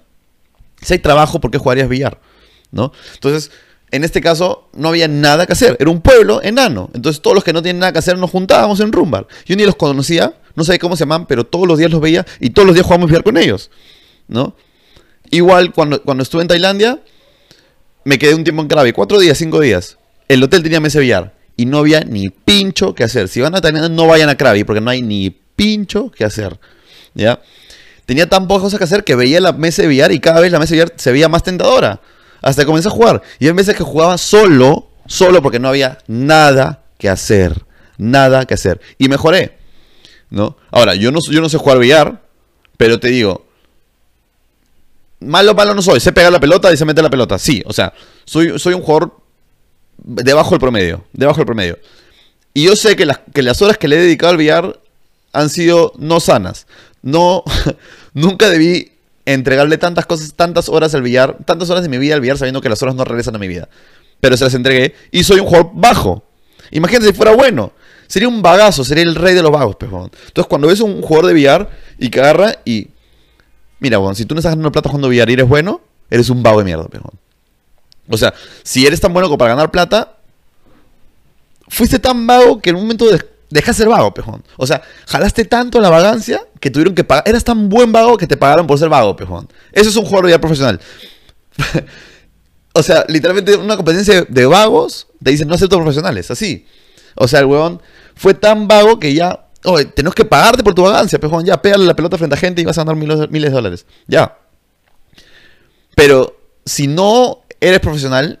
[0.83, 2.19] Si hay trabajo, ¿por qué jugarías billar?
[2.69, 2.91] ¿No?
[3.15, 3.49] Entonces,
[3.89, 5.77] en este caso, no había nada que hacer.
[5.79, 6.91] Era un pueblo enano.
[6.93, 9.25] Entonces, todos los que no tienen nada que hacer nos juntábamos en Rumbar.
[9.47, 12.27] Yo ni los conocía, no sabía cómo se llaman, pero todos los días los veía
[12.39, 13.71] y todos los días jugábamos billar con ellos.
[14.27, 14.55] ¿No?
[15.31, 17.01] Igual, cuando, cuando estuve en Tailandia,
[18.03, 19.97] me quedé un tiempo en Krabi, cuatro días, cinco días.
[20.27, 23.27] El hotel tenía mesa de billar y no había ni pincho que hacer.
[23.27, 26.57] Si van a Tailandia, no vayan a Krabi porque no hay ni pincho que hacer.
[27.13, 27.41] ¿Ya?
[28.05, 30.53] Tenía tan pocas cosas que hacer que veía la mesa de billar y cada vez
[30.53, 31.99] la mesa de billar se veía más tentadora.
[32.41, 33.21] Hasta que comencé a jugar.
[33.39, 37.65] Y hay veces que jugaba solo, solo porque no había nada que hacer.
[37.97, 38.79] Nada que hacer.
[38.97, 39.57] Y mejoré.
[40.29, 40.55] ¿No?
[40.71, 42.21] Ahora, yo no, yo no sé jugar billar,
[42.77, 43.47] pero te digo,
[45.19, 45.99] malo, malo no soy.
[45.99, 47.37] Sé pegar la pelota y sé meter la pelota.
[47.37, 47.93] Sí, o sea,
[48.23, 49.19] soy, soy un jugador
[50.03, 51.05] debajo del promedio.
[51.13, 51.77] Debajo del promedio.
[52.53, 54.79] Y yo sé que las, que las horas que le he dedicado al billar
[55.33, 56.67] han sido no sanas.
[57.01, 57.43] No,
[58.13, 58.91] nunca debí
[59.25, 62.61] entregarle tantas cosas, tantas horas al billar, tantas horas de mi vida al billar sabiendo
[62.61, 63.69] que las horas no regresan a mi vida.
[64.19, 66.23] Pero se las entregué y soy un jugador bajo.
[66.71, 67.71] Imagínate si fuera bueno.
[68.07, 70.09] Sería un bagazo, sería el rey de los vagos, pejón.
[70.27, 72.87] Entonces, cuando ves un jugador de billar y que agarra y.
[73.79, 76.41] Mira, bueno, si tú no estás ganando plata jugando billar y eres bueno, eres un
[76.41, 77.11] vago de mierda, pejón.
[78.09, 80.17] O sea, si eres tan bueno como para ganar plata,
[81.67, 83.19] fuiste tan vago que en un momento de
[83.49, 84.43] dejas de ser vago, pejón.
[84.57, 87.27] O sea, jalaste tanto la vagancia que tuvieron que pagar.
[87.27, 89.47] Eras tan buen vago que te pagaron por ser vago, pejón.
[89.71, 90.79] Eso es un jugador billar profesional.
[92.73, 96.65] o sea, literalmente una competencia de vagos te dicen no acepto profesionales, así.
[97.15, 97.81] O sea, el huevón
[98.15, 99.45] fue tan vago que ya.
[99.65, 101.45] Oye, tenemos que pagarte por tu vagancia, pejón.
[101.45, 103.85] Ya, pégale la pelota frente a gente y vas a ganar miles, miles de dólares.
[104.07, 104.37] Ya.
[105.95, 108.39] Pero si no eres profesional,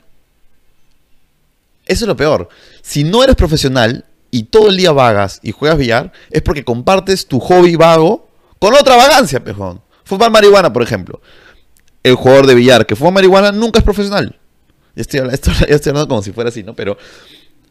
[1.85, 2.49] eso es lo peor.
[2.81, 7.25] Si no eres profesional y todo el día vagas y juegas billar, es porque compartes
[7.25, 8.29] tu hobby vago
[8.59, 9.81] con otra vagancia, pejón.
[10.03, 11.21] Fumar marihuana, por ejemplo.
[12.03, 14.39] el jugador de billar que fuma marihuana nunca es profesional.
[14.95, 15.19] Ya estoy,
[15.87, 16.75] hablando, como si fuera así, ¿no?
[16.75, 16.97] Pero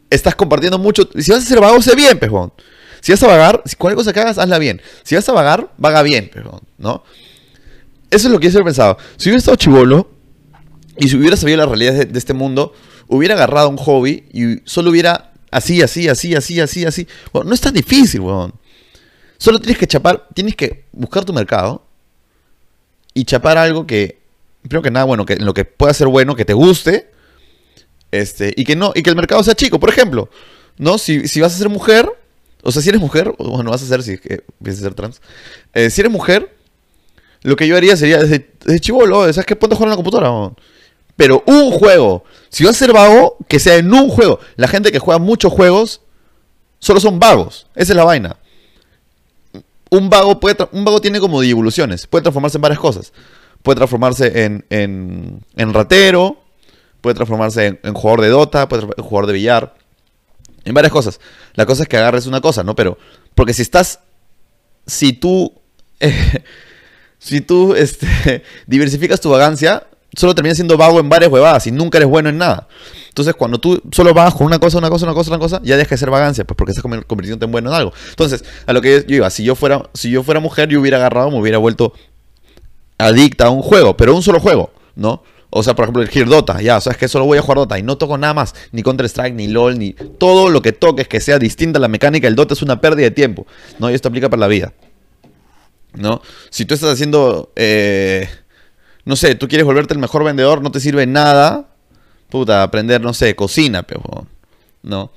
[0.09, 1.07] estás compartiendo mucho.
[1.17, 2.51] Si vas a ser vago, sé bien, pejón.
[3.01, 4.81] Si vas a vagar, si cualquier cosa que hagas, hazla bien.
[5.03, 7.03] Si vas a vagar, vaga bien, pejón, ¿no?
[8.09, 8.97] Eso es lo que yo siempre he pensado.
[9.17, 10.18] Si hubiera estado chivolo
[10.99, 12.73] y si hubiera sabido la realidad de, este mundo,
[13.07, 17.07] hubiera agarrado un hobby y solo hubiera así, así, así, así, así, así.
[17.31, 18.53] Bueno, no es tan difícil, weón.
[19.37, 21.85] Solo tienes que chapar, tienes que buscar tu mercado
[23.13, 24.19] y chapar algo que,
[24.61, 27.09] primero que nada, bueno, que en lo que pueda ser bueno, que te guste,
[28.11, 29.79] este, y que no, y que el mercado sea chico.
[29.79, 30.29] Por ejemplo,
[30.77, 30.97] ¿no?
[30.97, 32.09] Si, si vas a ser mujer,
[32.61, 34.93] o sea, si eres mujer, o bueno, vas a ser si es que piensas ser
[34.93, 35.21] trans,
[35.73, 36.53] eh, si eres mujer,
[37.41, 39.55] lo que yo haría sería desde, desde chivolo, ¿sabes qué?
[39.55, 40.55] Ponte a jugar en la computadora, weón.
[41.19, 42.23] Pero un juego.
[42.47, 44.39] Si vas a ser vago, que sea en un juego.
[44.55, 45.99] La gente que juega muchos juegos
[46.79, 47.67] solo son vagos.
[47.75, 48.37] Esa es la vaina.
[49.89, 52.07] Un vago, puede un vago tiene como evoluciones.
[52.07, 53.11] Puede transformarse en varias cosas.
[53.63, 56.37] Puede transformarse en, en, en ratero.
[57.01, 58.69] Puede transformarse en, jugador de Dota.
[58.69, 59.75] Puede en jugador de billar.
[60.63, 61.19] En varias cosas.
[61.55, 62.75] La cosa es que agarres una cosa, ¿no?
[62.75, 62.97] Pero,
[63.35, 63.99] porque si estás.
[64.85, 65.53] Si tú.
[65.99, 66.45] eh,
[67.19, 71.97] si tú este, diversificas tu vagancia, solo terminas siendo vago en varias huevadas y nunca
[71.97, 72.67] eres bueno en nada.
[73.09, 75.77] Entonces, cuando tú solo vas con una cosa, una cosa, una cosa, una cosa, ya
[75.77, 77.93] deja de ser vagancia, pues porque estás convirtiéndote en bueno en algo.
[78.09, 80.79] Entonces, a lo que yo, yo iba, si yo fuera, si yo fuera mujer, yo
[80.79, 81.93] hubiera agarrado, me hubiera vuelto
[82.97, 85.23] adicta a un juego, pero un solo juego, ¿no?
[85.51, 87.57] O sea, por ejemplo, elegir Dota, ya, o sea, es que solo voy a jugar
[87.57, 91.07] Dota y no toco nada más, ni Counter-Strike, ni LOL, ni todo lo que toques
[91.07, 93.47] que sea distinta a la mecánica del Dota es una pérdida de tiempo,
[93.79, 93.89] ¿no?
[93.89, 94.73] Y esto aplica para la vida.
[95.93, 96.21] ¿no?
[96.49, 98.29] Si tú estás haciendo, eh,
[99.09, 101.65] no sé, tú quieres volverte el mejor vendedor, no te sirve nada,
[102.29, 104.27] puta, aprender, no sé, cocina, pero,
[104.83, 105.11] ¿no?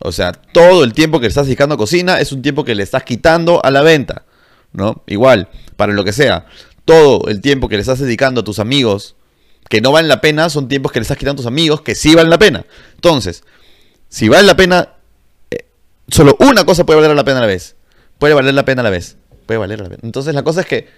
[0.00, 2.74] O sea, todo el tiempo que le estás dedicando a cocina es un tiempo que
[2.74, 4.24] le estás quitando a la venta,
[4.72, 5.04] ¿no?
[5.06, 6.46] Igual, para lo que sea,
[6.84, 9.14] todo el tiempo que le estás dedicando a tus amigos
[9.68, 11.94] que no valen la pena son tiempos que le estás quitando a tus amigos que
[11.94, 12.66] sí valen la pena.
[12.96, 13.44] Entonces,
[14.08, 14.94] si vale la pena,
[15.52, 15.66] eh,
[16.08, 17.76] solo una cosa puede valer la pena a la vez.
[18.18, 19.18] Puede valer la pena a la vez.
[19.46, 20.00] Puede valer la pena.
[20.02, 20.88] Entonces la cosa es que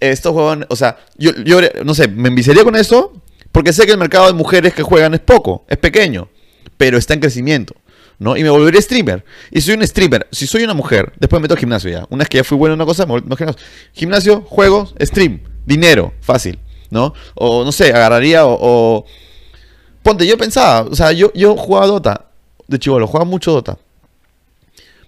[0.00, 3.12] estos juegos, o sea, yo, yo no sé, me enviciaría con eso
[3.52, 6.28] porque sé que el mercado de mujeres que juegan es poco, es pequeño,
[6.76, 7.74] pero está en crecimiento.
[8.20, 8.36] ¿no?
[8.36, 9.24] Y me volveré streamer.
[9.52, 10.26] Y soy un streamer.
[10.32, 12.04] Si soy una mujer, después me meto al gimnasio ya.
[12.10, 13.60] Una vez que ya fui bueno en una cosa, me vuelvo al gimnasio.
[13.92, 14.44] Gimnasio,
[15.04, 16.58] stream, dinero, fácil,
[16.90, 17.14] ¿no?
[17.36, 19.04] O no sé, agarraría o, o-
[20.02, 22.24] Ponte, yo pensaba, o sea, yo, yo jugaba Dota
[22.66, 23.78] de chivolo, jugaba mucho Dota.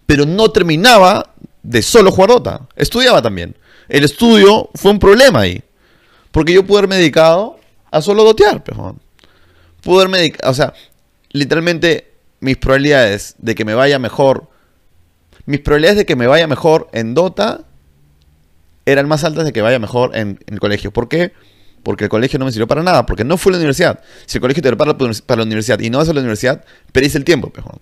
[0.06, 2.68] Pero no terminaba de solo jugar Dota.
[2.76, 3.56] Estudiaba también.
[3.90, 5.62] El estudio fue un problema ahí.
[6.30, 7.58] Porque yo pude haberme dedicado
[7.90, 8.96] a solo dotear, pero
[9.82, 10.74] Pude haberme dedicado, o sea,
[11.30, 14.48] literalmente mis probabilidades de que me vaya mejor,
[15.46, 17.62] mis probabilidades de que me vaya mejor en Dota
[18.86, 20.92] eran más altas de que vaya mejor en, el colegio.
[20.92, 21.32] ¿Por qué?
[21.82, 24.00] Porque el colegio no me sirvió para nada, porque no fue la universidad.
[24.26, 27.18] Si el colegio te prepara para, la universidad y no vas a la universidad, perdiste
[27.18, 27.80] el tiempo, pejón.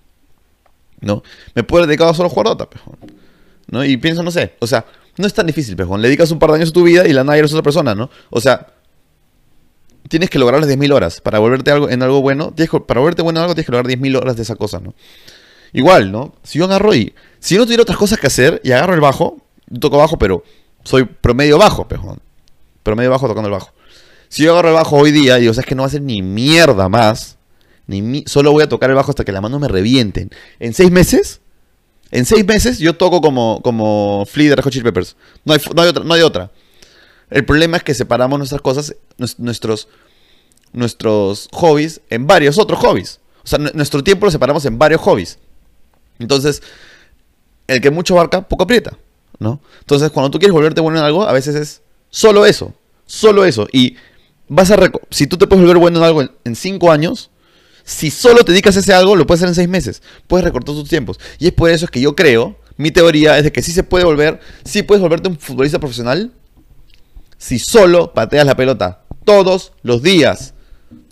[1.01, 1.21] ¿No?
[1.53, 2.97] Me puedo haber dedicado solo a jugar Dota, pejón.
[3.67, 3.83] ¿No?
[3.83, 4.85] Y pienso, no sé, o sea,
[5.19, 6.01] no es tan difícil, pejón.
[6.01, 7.93] Le dedicas un par de años a tu vida y la nada eres otra persona,
[7.93, 8.09] ¿no?
[8.29, 8.67] O sea,
[10.07, 11.19] tienes que lograr las 10.000 horas.
[11.19, 13.91] Para volverte algo, en algo bueno, tienes para volverte bueno en algo, tienes que lograr
[13.91, 14.95] 10.000 horas de esa cosa, ¿no?
[15.73, 16.35] Igual, ¿no?
[16.43, 17.13] Si yo agarro y.
[17.39, 19.41] Si yo no tuviera otras cosas que hacer y agarro el bajo,
[19.81, 20.41] toco bajo, pero
[20.85, 22.19] soy promedio bajo, pejón.
[22.83, 23.73] Promedio bajo tocando el bajo.
[24.29, 26.01] Si yo agarro el bajo hoy día y digo, ¿sabes que no va a hacer
[26.01, 27.37] ni mierda más?
[27.87, 30.29] Ni solo voy a tocar el bajo hasta que las manos me revienten.
[30.59, 31.41] En seis meses,
[32.11, 35.15] en seis meses yo toco como, como Flea de Red Hot Chili Peppers.
[35.45, 36.51] No hay, no hay otra, no hay otra.
[37.29, 39.87] El problema es que separamos nuestras cosas, nues- nuestros,
[40.73, 43.19] nuestros hobbies en varios otros hobbies.
[43.43, 45.37] O sea, nu- nuestro tiempo lo separamos en varios hobbies.
[46.19, 46.61] Entonces,
[47.67, 48.97] el que mucho abarca, poco aprieta,
[49.39, 49.61] ¿no?
[49.81, 52.73] Entonces, cuando tú quieres volverte bueno en algo, a veces es solo eso,
[53.05, 53.67] solo eso.
[53.71, 53.95] Y
[54.47, 54.77] vas a
[55.11, 57.29] si tú te puedes volver bueno en algo en, en cinco años,
[57.89, 60.03] si solo te dedicas a ese algo, lo puedes hacer en seis meses.
[60.27, 61.19] Puedes recortar tus tiempos.
[61.39, 63.81] Y es por eso es que yo creo, mi teoría es de que sí se
[63.81, 66.31] puede volver, sí puedes volverte un futbolista profesional
[67.39, 70.53] si solo pateas la pelota todos los días.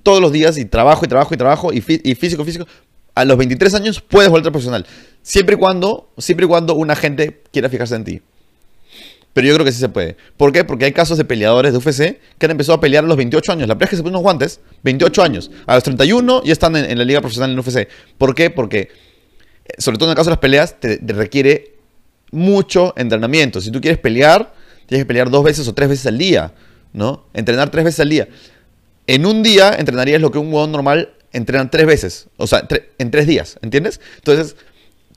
[0.03, 2.67] Todos los días y trabajo y trabajo y trabajo y, y físico, físico.
[3.15, 4.85] A los 23 años puedes volverte profesional.
[5.23, 8.21] Siempre y cuando, siempre y cuando una gente quiera fijarse en ti.
[9.37, 10.17] Pero yo creo que sí se puede.
[10.35, 10.63] ¿Por qué?
[10.63, 13.51] Porque hay casos de peleadores de UFC que han empezado a pelear a los 28
[13.51, 13.67] años.
[13.67, 15.51] La verdad es que se ponen unos guantes, 28 años.
[15.67, 17.87] A los 31 ya están en, la liga profesional en UFC.
[18.17, 18.49] ¿Por qué?
[18.49, 21.75] Porque, eh, sobre todo en el caso de las peleas, te, requiere
[22.31, 23.61] mucho entrenamiento.
[23.61, 24.55] Si tú quieres pelear,
[24.87, 26.55] tienes que pelear dos veces o tres veces al día,
[26.93, 27.27] ¿no?
[27.35, 28.27] Entrenar tres veces al día.
[29.05, 32.27] En un día entrenarías lo que un normal entrena tres veces.
[32.37, 34.01] O sea, en tres días, ¿entiendes?
[34.15, 34.55] Entonces,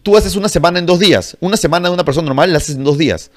[0.03, 1.39] tú haces una semana en dos días.
[1.41, 3.31] Una semana de una persona normal la haces en dos días.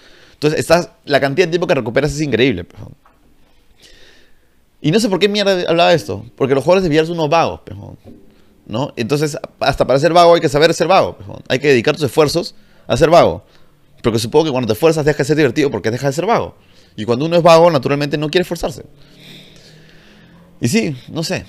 [0.43, 2.65] Entonces, estás, la cantidad de tiempo que recuperas es increíble.
[2.65, 2.81] pues.
[4.81, 6.25] Y no sé por qué mierda hablaba de esto.
[6.35, 7.97] Porque los jugadores de billar son unos vagos, pejón.
[8.65, 8.91] ¿No?
[8.97, 11.41] Entonces, hasta para ser vago hay que saber ser vago, pejón.
[11.47, 13.45] Hay que dedicar tus esfuerzos a ser vago.
[14.01, 16.57] Porque supongo que cuando te esfuerzas deja de ser divertido porque deja de ser vago.
[16.97, 18.83] Y cuando uno es vago, naturalmente no quiere esforzarse.
[20.59, 21.45] Y sí, no sé.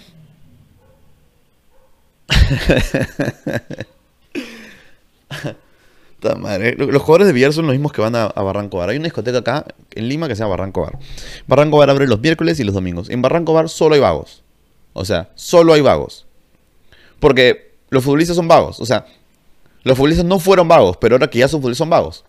[6.77, 8.91] Los jugadores de billar son los mismos que van a, Barranco Bar.
[8.91, 10.99] Hay una discoteca acá en Lima que se llama Barranco Bar.
[11.47, 13.11] Barranco Bar abre los miércoles y los domingos.
[13.11, 14.43] En Barranco Bar solo hay vagos.
[14.95, 16.27] O sea, solo hay vagos.
[17.21, 18.81] Porque los futbolistas son vagos.
[18.81, 19.07] O sea,
[19.83, 22.25] los futbolistas no fueron vagos, pero ahora que ya son futbolistas son vagos.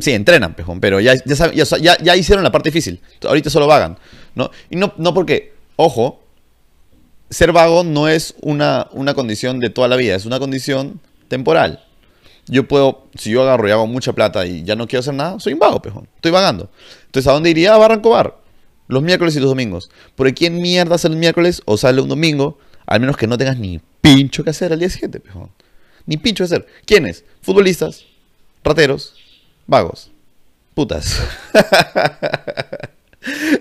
[0.00, 3.00] Sí, entrenan, pejón, pero ya, ya, hicieron la parte difícil.
[3.22, 3.98] Ahorita solo vagan.
[4.34, 4.50] ¿no?
[4.70, 6.20] Y no, no porque, ojo,
[7.30, 11.83] ser vago no es una, una condición de toda la vida, es una condición temporal.
[12.46, 15.40] Yo puedo, si yo agarro y hago mucha plata y ya no quiero hacer nada,
[15.40, 16.08] soy un vago, pejón.
[16.16, 16.70] Estoy vagando.
[17.06, 17.74] Entonces, ¿a dónde iría?
[17.74, 18.36] A Barranco Bar.
[18.86, 19.90] Los miércoles y los domingos.
[20.14, 22.58] Porque ¿quién mierda sale el miércoles o sale un domingo?
[22.86, 25.50] Al menos que no tengas ni pincho que hacer al día siguiente, pejón.
[26.04, 26.66] Ni pincho que hacer.
[26.84, 27.24] ¿Quiénes?
[27.40, 28.04] Futbolistas,
[28.62, 29.14] rateros,
[29.66, 30.10] vagos,
[30.74, 31.18] putas.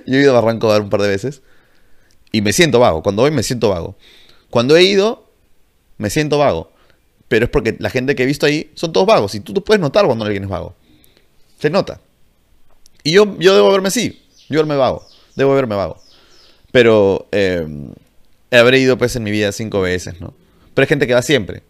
[0.06, 1.42] yo he ido a Barranco Bar un par de veces
[2.34, 3.02] y me siento vago.
[3.02, 3.96] Cuando voy me siento vago.
[4.50, 5.30] Cuando he ido,
[5.98, 6.73] me siento vago
[7.34, 9.34] pero es porque la gente que he visto ahí son todos vagos.
[9.34, 10.76] Y tú, tú puedes notar cuando alguien es vago.
[11.58, 12.00] Se nota.
[13.04, 14.22] Y yo, yo debo verme así.
[14.50, 15.04] Yo verme vago.
[15.36, 16.00] Debo verme vago.
[16.72, 17.68] Pero eh,
[18.52, 20.36] habré ido pues en mi vida cinco veces, ¿no?
[20.76, 21.64] Pero hay gente que va siempre.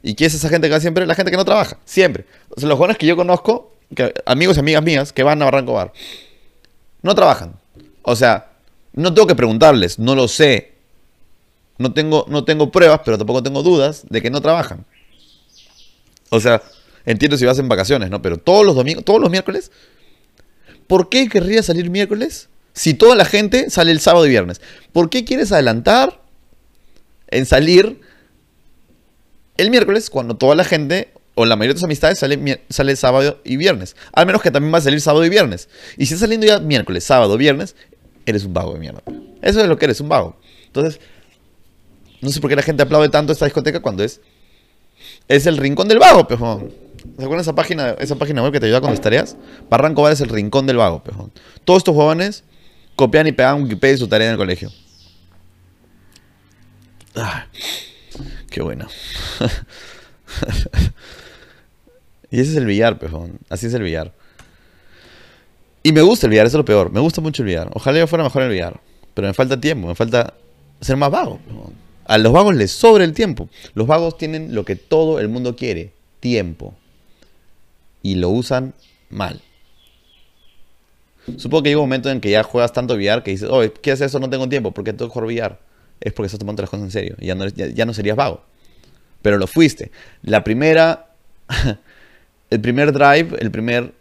[0.00, 1.04] ¿Y quién es esa gente que va siempre?
[1.06, 1.76] La gente que no trabaja.
[1.84, 2.24] Siempre.
[2.50, 5.46] O sea, los jóvenes que yo conozco, que, amigos y amigas mías, que van a
[5.46, 5.92] Barranco Bar,
[7.02, 7.54] no trabajan.
[8.02, 8.52] O sea,
[8.92, 10.74] no tengo que preguntarles, no lo sé.
[11.78, 14.86] No tengo, no tengo pruebas, pero tampoco tengo dudas de que no trabajan.
[16.30, 16.62] O sea,
[17.04, 18.22] entiendo si vas en vacaciones, ¿no?
[18.22, 19.70] Pero todos los domingos, todos los miércoles.
[20.86, 24.60] ¿Por qué querrías salir miércoles si toda la gente sale el sábado y viernes?
[24.92, 26.20] ¿Por qué quieres adelantar
[27.28, 28.00] en salir
[29.56, 33.40] el miércoles cuando toda la gente o la mayoría de tus amistades sale, sale sábado
[33.44, 33.96] y viernes?
[34.12, 35.68] Al menos que también va a salir sábado y viernes.
[35.96, 37.76] Y si estás saliendo ya miércoles, sábado, viernes,
[38.26, 39.02] eres un vago de mierda.
[39.42, 40.38] Eso es lo que eres, un vago.
[40.66, 41.00] Entonces,
[42.20, 44.20] no sé por qué la gente aplaude tanto esta discoteca cuando es
[45.30, 46.72] es el rincón del vago, pejón.
[47.16, 49.36] ¿Se acuerdan esa página, esa página web que te ayuda con las tareas?
[49.70, 51.30] Barranco Bar es el rincón del vago, pejón.
[51.64, 52.42] Todos estos jóvenes
[52.96, 54.72] copian y pegan Wikipedia y su tarea en el colegio.
[57.14, 57.46] Ah,
[58.50, 58.88] qué bueno.
[62.30, 63.38] y ese es el billar, pejón.
[63.48, 64.12] Así es el billar.
[65.84, 66.90] Y me gusta el billar, eso es lo peor.
[66.90, 67.70] Me gusta mucho el billar.
[67.72, 68.80] Ojalá yo fuera mejor en el billar.
[69.14, 70.34] Pero me falta tiempo, me falta
[70.80, 71.38] ser más vago.
[71.46, 71.69] Pejón.
[72.10, 73.48] A los vagos les sobra el tiempo.
[73.74, 76.74] Los vagos tienen lo que todo el mundo quiere, tiempo.
[78.02, 78.74] Y lo usan
[79.10, 79.40] mal.
[81.36, 83.92] Supongo que hay un momento en que ya juegas tanto VR que dices, oh, ¿qué
[83.92, 84.18] haces eso?
[84.18, 84.72] No tengo tiempo.
[84.72, 85.58] ¿Por qué tengo que jugar VR?
[86.00, 87.16] Es porque estás tomando las cosas en serio.
[87.20, 88.42] Ya no, ya, no serías vago.
[89.22, 89.92] Pero lo fuiste.
[90.22, 91.10] La primera.
[92.50, 93.92] el primer drive, el primer.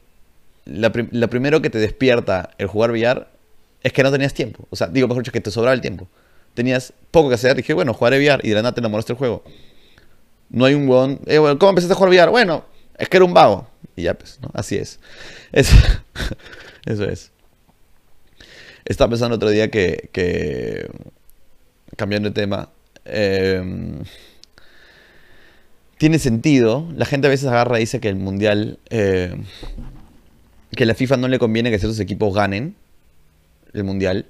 [0.66, 3.28] La, primero que te despierta el jugar VR
[3.84, 4.66] es que no tenías tiempo.
[4.72, 6.08] O sea, digo, mejor dicho, que te sobraba el tiempo
[6.60, 7.56] tenías poco que hacer.
[7.56, 8.42] Dije, bueno, jugaré VR.
[8.44, 9.46] Y de la nada te enamoraste el juego.
[10.50, 11.22] No hay un huevón.
[11.26, 12.30] Eh, ¿Cómo empezaste a jugar VR?
[12.32, 12.66] Bueno,
[12.98, 13.66] es que era un vago.
[13.96, 14.52] Y ya, pues, ¿no?
[14.54, 15.00] Así es.
[15.54, 17.32] Eso, es.
[18.84, 20.90] Estaba pensando otro día que.
[21.96, 22.70] cambiando de tema.
[23.06, 24.04] Em,
[25.98, 26.90] tiene sentido.
[26.94, 28.80] La gente a veces agarra y dice que el mundial.
[28.90, 29.34] Eh,
[30.76, 32.76] que la FIFA no le conviene que ciertos equipos ganen
[33.72, 34.26] el mundial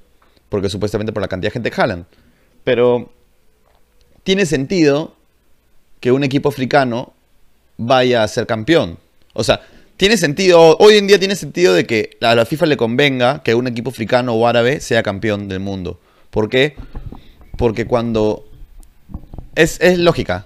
[0.49, 2.05] porque supuestamente por la cantidad de gente jalan.
[2.63, 3.11] Pero
[4.23, 5.15] tiene sentido
[5.99, 7.13] que un equipo africano
[7.77, 8.97] vaya a ser campeón.
[9.33, 9.61] O sea,
[9.97, 13.55] tiene sentido, hoy en día tiene sentido de que a la FIFA le convenga que
[13.55, 15.99] un equipo africano o árabe sea campeón del mundo.
[16.29, 16.75] ¿Por qué?
[17.57, 18.45] Porque cuando...
[19.55, 20.45] Es, lógica.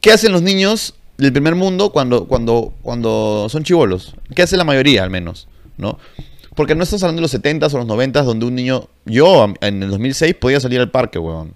[0.00, 4.14] ¿Qué hacen los niños del primer mundo cuando, cuando, cuando son chivolos?
[4.34, 5.48] ¿Qué hace la mayoría al menos?
[5.78, 5.98] ¿No?
[6.54, 8.88] Porque no estamos hablando de los 70s o los 90s donde un niño...
[9.06, 11.54] Yo en el 2006 podía salir al parque, weón.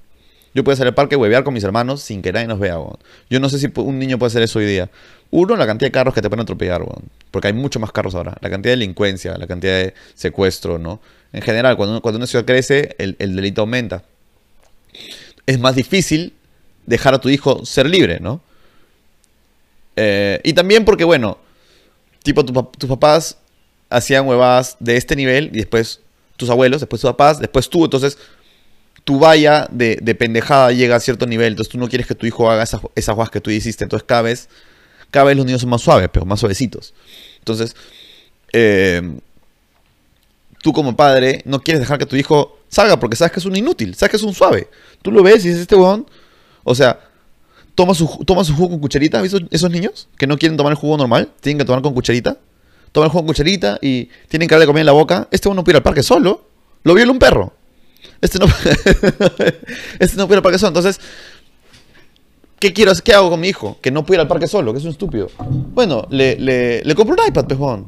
[0.55, 2.97] Yo podía salir al parque, huevear con mis hermanos sin que nadie nos vea, weón.
[3.29, 4.89] Yo no sé si un niño puede hacer eso hoy día.
[5.31, 7.03] Uno, la cantidad de carros que te pueden atropellar, weón.
[7.31, 8.37] Porque hay mucho más carros ahora.
[8.41, 11.01] La cantidad de delincuencia, la cantidad de secuestro, ¿no?
[11.33, 14.05] En general, cuando, cuando una ciudad crece, el, delito aumenta.
[15.45, 16.33] Es más difícil
[16.87, 18.41] dejar a tu hijo ser libre, ¿no?
[19.97, 21.37] Eh, y también porque, bueno,
[22.23, 23.39] tipo, tus papás
[23.91, 26.01] hacían huevadas de este nivel y después
[26.37, 27.85] tus abuelos, después tus papás, después tú.
[27.85, 28.19] Entonces,
[29.05, 31.49] tu valla de, pendejada llega a cierto nivel.
[31.49, 33.85] Entonces, tú no quieres que tu hijo haga esas, esas que tú hiciste.
[33.85, 34.49] Entonces, cada vez,
[35.11, 36.95] cada vez los niños son más suaves, pero más suavecitos.
[37.39, 37.77] Entonces,
[38.53, 39.19] eh,
[40.63, 43.55] tú como padre no quieres dejar que tu hijo salga porque sabes que es un
[43.55, 44.69] inútil, sabes que es un suave.
[45.03, 46.07] Tú lo ves y dices, este huevón,
[46.65, 46.99] o sea,
[47.77, 50.77] toma su, toma su jugo con cucharita, ¿viste esos niños que no quieren tomar el
[50.77, 51.31] jugo normal?
[51.41, 52.39] Tienen que tomar con cucharita.
[52.97, 55.29] Toman el jugo con cucharita y tienen que darle comida en la boca.
[55.31, 56.47] Este huevón no puede ir al parque solo.
[56.83, 57.53] Lo viola un perro.
[58.23, 58.47] Este no,
[59.99, 60.69] este no puede ir al parque solo.
[60.69, 60.99] Entonces,
[62.59, 63.77] ¿qué quiero ¿Qué hago con mi hijo?
[63.83, 65.29] Que no puede ir al parque solo, que es un estúpido.
[65.75, 67.87] Bueno, le, le, le compro un iPad, pejón.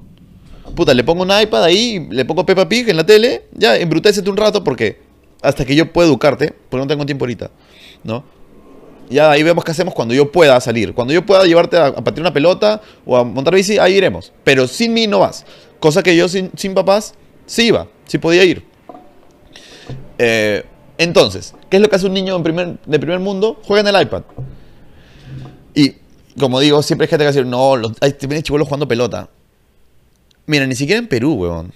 [0.77, 4.29] Puta, le pongo un iPad ahí, le pongo Peppa Pig en la tele, ya, embrutécete
[4.29, 5.01] un rato porque
[5.41, 7.51] hasta que yo pueda educarte, porque no tengo tiempo ahorita,
[8.05, 8.25] ¿no?
[9.11, 10.95] Ya ahí vemos qué hacemos cuando yo pueda salir.
[10.95, 14.33] Cuando yo pueda llevarte a, a patear una pelota o a montar bici, ahí iremos.
[14.45, 15.45] Pero sin mí no vas.
[15.81, 17.15] Cosa que yo sin, sin papás
[17.47, 18.65] sí iba, sí podía ir.
[20.19, 20.65] Eh,
[20.99, 23.61] entonces, ¿qué es lo que hace un niño en primer, de primer mundo?
[23.65, 24.23] Juega en el iPad.
[25.75, 25.95] Y,
[26.39, 28.67] como digo, siempre hay gente que va a decir, no, los, hay, te vienes chivolos
[28.67, 29.29] jugando pelota.
[30.47, 31.73] Mira, ni siquiera en Perú, weón.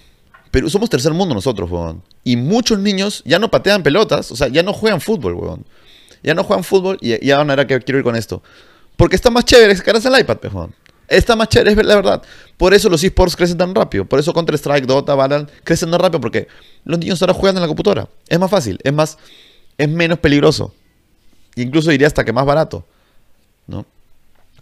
[0.51, 2.03] Perú, somos tercer mundo nosotros, weón.
[2.23, 5.65] Y muchos niños ya no patean pelotas, o sea, ya no juegan fútbol, weón.
[6.23, 8.41] Ya no juegan fútbol y ya van a ver que quiero ir con esto.
[8.95, 10.73] Porque está más chévere en el iPad, weón.
[11.07, 12.23] Está más chévere, es la verdad.
[12.57, 14.05] Por eso los esports crecen tan rápido.
[14.05, 16.21] Por eso Counter-Strike, Dota, Valorant crecen tan rápido.
[16.21, 16.47] Porque
[16.85, 18.07] los niños ahora juegan en la computadora.
[18.27, 19.17] Es más fácil, es más,
[19.77, 20.73] es menos peligroso.
[21.55, 22.85] Incluso diría hasta que más barato.
[23.67, 23.85] ¿No?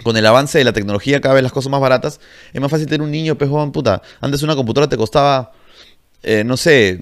[0.04, 2.19] Con el avance de la tecnología, cada vez las cosas más baratas,
[2.54, 4.02] es más fácil tener un niño, pejón, puta.
[4.19, 5.52] Antes una computadora te costaba,
[6.24, 7.02] eh, no sé,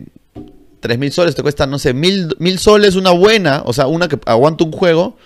[0.81, 4.19] 3.000 soles, te cuesta, no sé, mil, mil soles una buena, o sea, una que
[4.25, 5.17] aguanta un juego.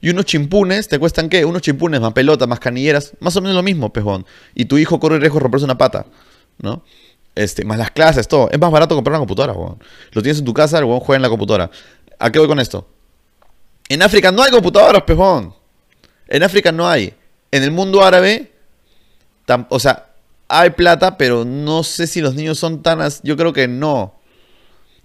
[0.00, 1.44] Y unos chimpunes, ¿te cuestan qué?
[1.44, 4.26] Unos chimpunes, más pelotas, más canilleras, más o menos lo mismo, pejón.
[4.54, 6.06] Y tu hijo corre el riesgo romperse una pata,
[6.58, 6.84] ¿no?
[7.34, 8.48] Este, más las clases, todo.
[8.50, 9.78] Es más barato comprar una computadora, weón.
[10.12, 11.70] Lo tienes en tu casa, el weón juega en la computadora.
[12.18, 12.88] ¿A qué voy con esto?
[13.88, 15.54] En África no hay computadoras, pejón.
[16.28, 17.14] En África no hay.
[17.50, 18.52] En el mundo árabe,
[19.68, 20.10] o sea,
[20.48, 23.00] hay plata, pero no sé si los niños son tan...
[23.22, 24.14] Yo creo que no.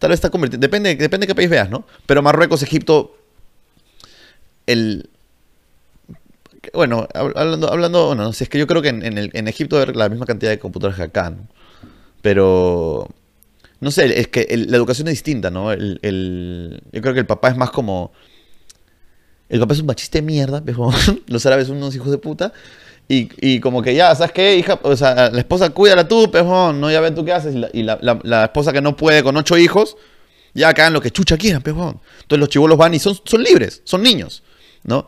[0.02, 0.60] Tal vez está convertido.
[0.60, 1.86] Depende, depende de qué país veas, ¿no?
[2.08, 3.16] Pero Marruecos, Egipto,
[4.66, 5.12] el...
[6.74, 9.94] Bueno, hablando, hablando, bueno, no sé, es que yo creo que en, en Egipto hay
[9.94, 11.48] la misma cantidad de computadoras que acá, ¿no?
[12.24, 13.10] Pero,
[13.80, 15.72] no sé, es que la educación es distinta, ¿no?
[15.72, 18.12] El, el, yo creo que el papá es más como...
[19.50, 20.90] El papá es un machista de mierda, pero
[21.28, 22.54] los árabes son unos hijos de puta.
[23.12, 24.80] Y, y, como que ya, ¿sabes qué, hija?
[24.84, 27.54] O sea, la esposa, cuídala tú, pejón, no ya ves tú qué haces.
[27.74, 29.98] Y, la, esposa que no puede con ocho hijos,
[30.54, 32.00] ya hagan lo que chucha quieran, pejón.
[32.22, 34.44] Entonces los chivolos van y son, son libres, son niños.
[34.84, 35.08] ¿no?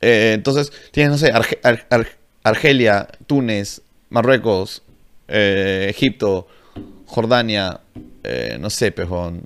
[0.00, 1.32] Eh, entonces, tienes, no sé,
[2.44, 4.84] Argelia, Túnez, Marruecos,
[5.26, 6.46] eh, Egipto,
[7.06, 7.80] Jordania,
[8.22, 9.42] eh, no sé, pejón.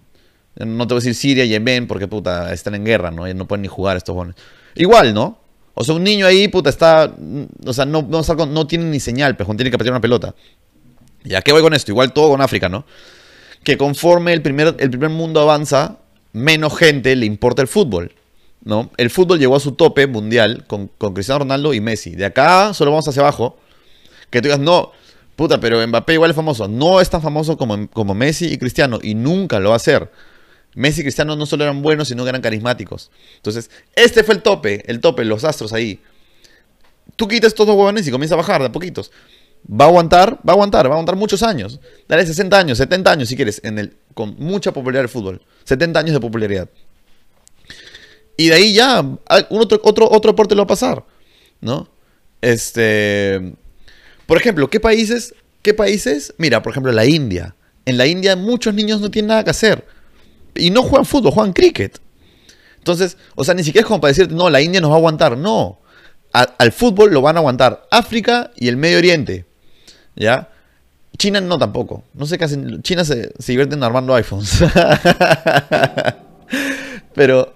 [0.57, 3.27] No te voy a decir Siria, Yemen, porque puta, están en guerra, ¿no?
[3.27, 4.37] Y no pueden ni jugar estos jóvenes.
[4.75, 5.39] Igual, ¿no?
[5.75, 7.15] O sea, un niño ahí, puta, está.
[7.67, 10.35] O sea, no, no, no tiene ni señal, pejón, tiene que patear una pelota.
[11.25, 11.91] ¿Ya qué voy con esto?
[11.91, 12.85] Igual todo con África, ¿no?
[13.65, 15.99] Que conforme el primer, el primer mundo avanza,
[16.33, 18.13] menos gente le importa el fútbol.
[18.65, 18.91] ¿no?
[18.97, 22.11] El fútbol llegó a su tope mundial con, Cristiano Ronaldo y Messi.
[22.15, 23.59] De acá solo vamos hacia abajo.
[24.31, 24.93] Que tú digas, no,
[25.37, 26.67] puta, pero Mbappé igual es famoso.
[26.67, 30.11] No es tan famoso como, como Messi y Cristiano y nunca lo va a ser.
[30.75, 33.11] Messi y Cristiano no solo eran buenos, sino que eran carismáticos.
[33.37, 36.01] Entonces, este fue el tope, el tope, los astros ahí.
[37.17, 39.13] Tú quitas estos dos huevones y comienza a bajar de a poquitos.
[39.71, 41.81] Va a aguantar, va a aguantar, va a aguantar muchos años.
[42.09, 43.63] Dale 60 años, 70 años si quieres,
[44.13, 45.41] con mucha popularidad el fútbol.
[45.65, 46.69] 70 años de popularidad.
[48.37, 49.19] Y de ahí ya, un
[49.61, 51.05] otro, otro, otro aporte lo va a pasar,
[51.61, 51.89] ¿no?
[52.41, 53.55] Este,
[54.27, 56.35] por ejemplo, ¿qué países, qué países?
[56.37, 57.55] Mira, por ejemplo, la India.
[57.87, 59.87] En la India muchos niños no tienen nada que hacer.
[60.55, 62.01] Y no juegan fútbol, juegan cricket.
[62.79, 64.99] Entonces, o sea, ni siquiera es como para decirte, no, la India nos va a
[64.99, 65.37] aguantar.
[65.37, 65.79] No.
[66.33, 69.47] al fútbol lo van a aguantar África y el Medio Oriente.
[70.17, 70.51] ¿Ya?
[71.17, 72.05] China no tampoco.
[72.13, 72.83] No sé qué hacen.
[72.83, 74.63] China se, se divierten armando iPhones.
[77.15, 77.55] Pero,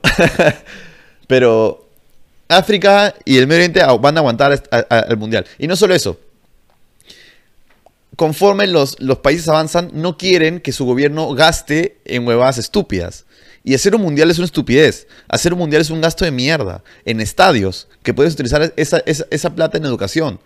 [1.27, 1.89] pero
[2.49, 5.45] África y el Medio Oriente van a aguantar al Mundial.
[5.59, 6.19] Y no solo eso.
[8.19, 13.27] Conforme los, los países avanzan, no quieren que su gobierno gaste en huevadas estúpidas.
[13.63, 15.07] Y hacer un mundial es una estupidez.
[15.29, 16.83] Hacer un mundial es un gasto de mierda.
[17.05, 20.41] En estadios, que puedes utilizar esa, esa, plata en educación.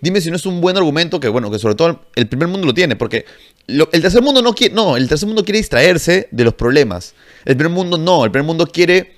[0.00, 2.66] Dime si no es un buen argumento que, bueno, que sobre todo el primer mundo
[2.66, 3.26] lo tiene, porque
[3.66, 7.12] el tercer mundo no quiere, no, el tercer mundo quiere distraerse de los problemas.
[7.44, 9.16] El primer mundo no, el primer mundo quiere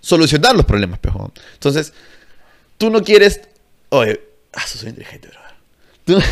[0.00, 1.32] solucionar los problemas, pejón.
[1.54, 1.92] Entonces,
[2.78, 3.40] tú no quieres.
[3.88, 4.20] Oye,
[4.52, 5.40] ah, soy inteligente, bro.
[6.04, 6.22] Tú,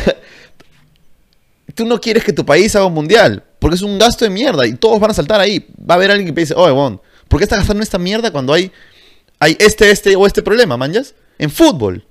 [1.79, 4.73] no quieres que tu país haga un mundial, porque es un gasto de mierda y
[4.73, 5.67] todos van a saltar ahí.
[5.77, 8.53] Va a haber alguien que dice, oye, bon, ¿por qué estás gastando esta mierda cuando
[8.53, 8.71] hay,
[9.39, 11.15] hay este, este o este problema, manjas?
[11.37, 12.05] En fútbol.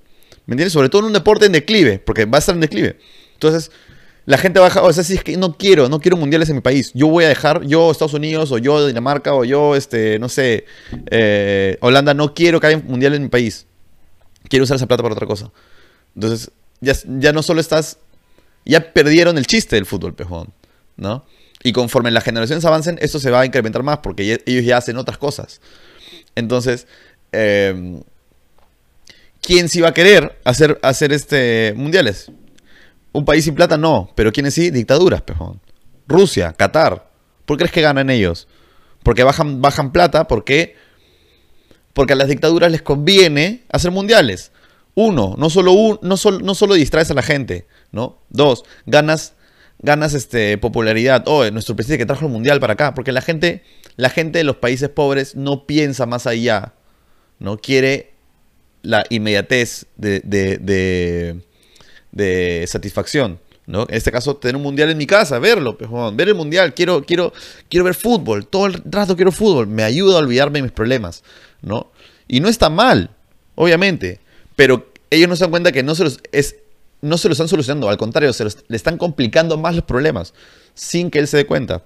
[0.45, 0.73] ¿Me entiendes?
[0.73, 2.97] Sobre todo en un deporte en declive, porque va a estar en declive.
[3.33, 3.71] Entonces,
[4.25, 6.61] la gente baja, o sea, si es que no quiero, no quiero mundiales en mi
[6.61, 6.91] país.
[6.93, 10.65] Yo voy a dejar, yo Estados Unidos, o yo Dinamarca, o yo, este, no sé,
[11.09, 13.65] eh, Holanda, no quiero que haya mundiales en mi país.
[14.47, 15.51] Quiero usar esa plata para otra cosa.
[16.15, 16.51] Entonces,
[16.81, 17.97] ya, ya no solo estás,
[18.65, 20.53] ya perdieron el chiste del fútbol, pejón,
[20.97, 21.25] ¿no?
[21.63, 24.97] Y conforme las generaciones avancen, esto se va a incrementar más porque ellos ya hacen
[24.97, 25.61] otras cosas.
[26.35, 26.87] Entonces,
[27.31, 28.01] eh,
[29.41, 32.31] ¿quién sí va a querer hacer, hacer este mundiales?
[33.11, 34.71] Un país sin plata no, pero ¿quiénes sí?
[34.71, 35.59] Dictaduras, pejón.
[36.07, 37.11] Rusia, Qatar.
[37.45, 38.47] ¿Por qué crees que ganan ellos?
[39.03, 40.75] Porque bajan, bajan plata, porque
[41.93, 44.51] porque a las dictaduras les conviene hacer mundiales.
[44.95, 48.17] Uno, no solo, un, no, no solo distraes a la gente, ¿no?
[48.29, 49.33] Dos, ganas,
[49.79, 51.23] ganas este, popularidad.
[51.27, 52.93] Oh, nuestro presidente que trajo el mundial para acá.
[52.93, 53.63] Porque la gente,
[53.95, 56.73] la gente de los países pobres no piensa más allá,
[57.39, 57.57] ¿no?
[57.57, 58.11] Quiere
[58.83, 61.41] la inmediatez de, de
[62.11, 63.39] de satisfacción.
[63.67, 63.83] ¿no?
[63.83, 65.77] En este caso, tener un mundial en mi casa, verlo,
[66.13, 67.31] ver el mundial, quiero, quiero,
[67.69, 71.23] quiero ver fútbol, todo el rato quiero fútbol, me ayuda a olvidarme de mis problemas,
[71.61, 71.91] ¿no?
[72.27, 73.11] Y no está mal,
[73.55, 74.19] obviamente,
[74.55, 76.55] pero ellos no se dan cuenta que no se los, es,
[77.01, 80.33] no se los están solucionando, al contrario, se le están complicando más los problemas,
[80.73, 81.83] sin que él se dé cuenta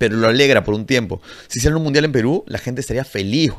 [0.00, 1.20] pero lo alegra por un tiempo.
[1.46, 3.52] Si hicieran un mundial en Perú, la gente estaría feliz.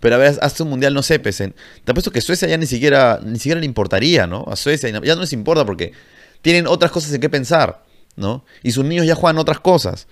[0.00, 1.52] Pero a ver, hace un mundial, no sé, pues, te
[1.90, 4.46] apuesto que Suecia ya ni siquiera, ni siquiera le importaría, ¿no?
[4.48, 5.92] A Suecia ya no les importa porque
[6.40, 7.84] tienen otras cosas en qué pensar,
[8.16, 8.42] ¿no?
[8.62, 10.06] Y sus niños ya juegan otras cosas.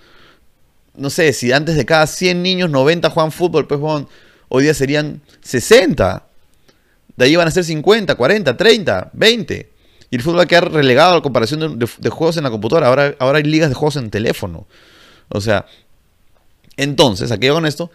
[0.93, 4.07] No sé, si antes de cada 100 niños, 90 juegan fútbol, pues, Juan,
[4.49, 6.27] hoy día serían 60.
[7.17, 9.71] De ahí van a ser 50, 40, 30, 20.
[10.15, 12.87] Y el fútbol va a relegado a la comparación de, juegos en la computadora.
[12.87, 14.65] Ahora, ahora hay ligas de juegos en teléfono.
[15.27, 15.65] O sea,
[16.77, 17.91] entonces, aquí con esto,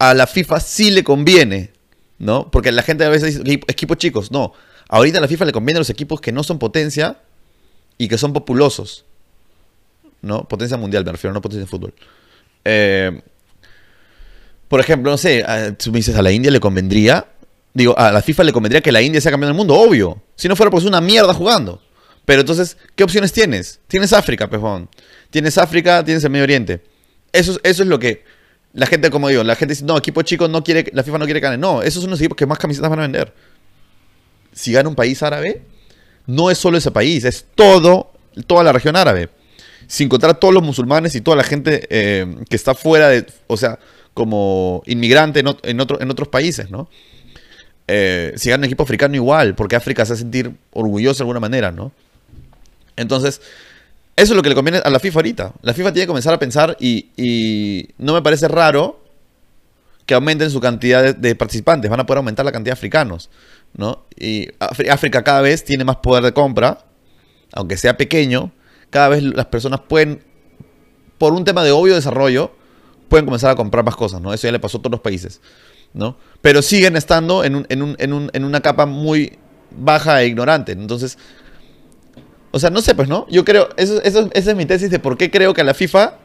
[0.00, 1.70] a la FIFA sí le conviene,
[2.18, 2.50] ¿no?
[2.50, 4.52] Porque la gente a veces dice, equipos chicos, no.
[4.88, 7.18] Ahorita a la FIFA le conviene a los equipos que no son potencia
[7.98, 9.04] y que son populosos.
[10.22, 10.48] ¿No?
[10.48, 11.94] Potencia mundial, me refiero, no potencia de fútbol.
[12.64, 13.22] Eh,
[14.66, 15.44] por ejemplo, no sé,
[15.78, 17.28] tú me dices, a la India le convendría,
[17.74, 20.22] digo, a la FIFA le convendría que la India sea campeón del mundo, obvio.
[20.36, 21.82] Si no fuera pues una mierda jugando.
[22.24, 23.80] Pero entonces, ¿qué opciones tienes?
[23.88, 24.88] Tienes África, pejón.
[25.30, 26.82] Tienes África, tienes el Medio Oriente.
[27.32, 28.24] Eso, eso es lo que
[28.72, 31.24] la gente, como digo, la gente dice, no, equipo chico no quiere, la FIFA no
[31.26, 31.58] quiere ganar.
[31.58, 33.34] No, esos son los equipos que más camisetas van a vender.
[34.52, 35.62] Si gana un país árabe,
[36.26, 38.12] no es solo ese país, es todo,
[38.46, 39.28] toda la región árabe.
[39.86, 43.56] Sin contar todos los musulmanes y toda la gente eh, que está fuera de, o
[43.56, 43.78] sea,
[44.14, 46.88] como inmigrante en, en otros países, ¿no?
[47.86, 51.40] Eh, si gana un equipo africano igual, porque África se hace sentir orgulloso de alguna
[51.40, 51.92] manera, ¿no?
[52.96, 53.40] Entonces,
[54.16, 55.52] eso es lo que le conviene a la FIFA ahorita.
[55.62, 59.00] La FIFA tiene que comenzar a pensar y, no me parece raro
[60.06, 61.90] que aumenten su cantidad de, participantes.
[61.90, 63.30] Van a poder aumentar la cantidad de africanos,
[63.74, 64.04] ¿no?
[64.16, 66.84] Y África cada vez tiene más poder de compra,
[67.52, 68.52] aunque sea pequeño.
[68.90, 70.22] Cada vez las personas pueden,
[71.18, 72.52] por un tema de obvio desarrollo,
[73.08, 74.32] pueden comenzar a comprar más cosas, ¿no?
[74.32, 75.40] Eso ya le pasó a todos los países,
[75.94, 76.16] ¿no?
[76.42, 79.38] Pero siguen estando en, en una capa muy
[79.70, 80.72] baja e ignorante.
[80.72, 81.18] Entonces,
[82.54, 83.26] o sea, no sé, pues, ¿no?
[83.28, 86.18] Yo creo, eso, esa es mi tesis de por qué creo que a la FIFA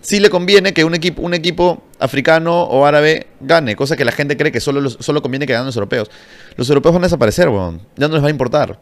[0.00, 4.12] sí le conviene que un equipo, un equipo africano o árabe gane, cosa que la
[4.12, 6.10] gente cree que solo, solo conviene que ganen los europeos.
[6.56, 7.82] Los europeos van a desaparecer, weón.
[7.96, 8.80] Ya no les va a importar.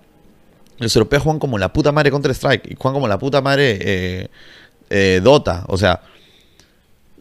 [0.79, 4.29] Los europeos juegan como la puta madre Counter-Strike y juegan como la puta madre eh,
[4.91, 5.65] eh, Dota.
[5.67, 6.03] O sea,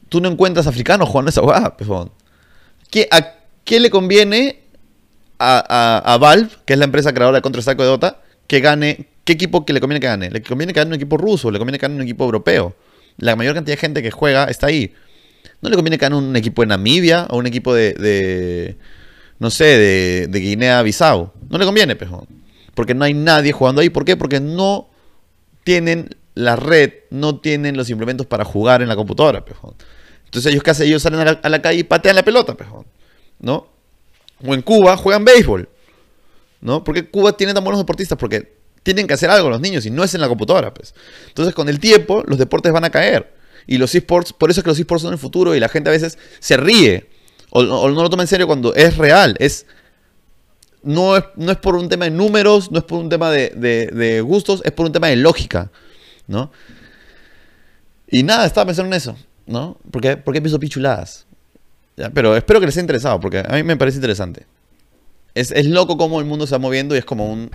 [0.09, 1.89] tú no encuentras africanos jugando esa weá, pues,
[2.93, 4.59] ¿Qué, ¿A qué le conviene
[5.39, 9.65] a, Valve, que es la empresa creadora de Counter-Strike de Dota, que gane ¿Qué equipo
[9.65, 10.29] que le conviene que gane?
[10.29, 12.75] Le conviene que gane un equipo ruso, le conviene que gane un equipo europeo.
[13.17, 14.93] La mayor cantidad de gente que juega está ahí.
[15.63, 18.77] No le conviene que gane un equipo de Namibia o un equipo de,
[19.39, 21.31] no sé, de, de Guinea-Bissau.
[21.49, 22.27] No le conviene, pejo.
[22.75, 23.89] Porque no hay nadie jugando ahí.
[23.89, 24.17] ¿Por qué?
[24.17, 24.91] Porque no
[25.63, 29.75] tienen la red, no tienen los implementos para jugar en la computadora, pejo.
[30.33, 30.87] Entonces ellos qué hacen?
[30.87, 32.85] Ellos salen a la, calle y patean la pelota, pejo.
[33.39, 33.67] ¿No?
[34.43, 35.69] O en Cuba juegan béisbol.
[36.59, 36.83] ¿No?
[36.83, 38.17] ¿Por qué Cuba tiene tan buenos deportistas?
[38.17, 40.95] Porque tienen que hacer algo los niños y no es en la computadora, pues.
[41.27, 43.31] Entonces, con el tiempo, los deportes van a caer.
[43.67, 45.91] Y los esports, por eso es que los esports son el futuro y la gente
[45.91, 47.07] a veces se ríe
[47.51, 49.35] o, no lo toma en serio cuando es real.
[49.37, 49.67] Es,
[50.81, 54.23] no, es, no es por un tema de números, no es por un tema de,
[54.25, 55.69] gustos, es por un tema de lógica,
[56.25, 56.51] ¿no?
[58.09, 59.15] Y nada, estaba pensando en eso,
[59.45, 59.77] ¿no?
[59.91, 61.25] Porque, porque empiezo pichuladas.
[62.13, 64.45] Pero espero que les haya interesado, porque a mí me parece interesante.
[65.35, 67.49] Es, es loco cómo el mundo se va moviendo y es como un,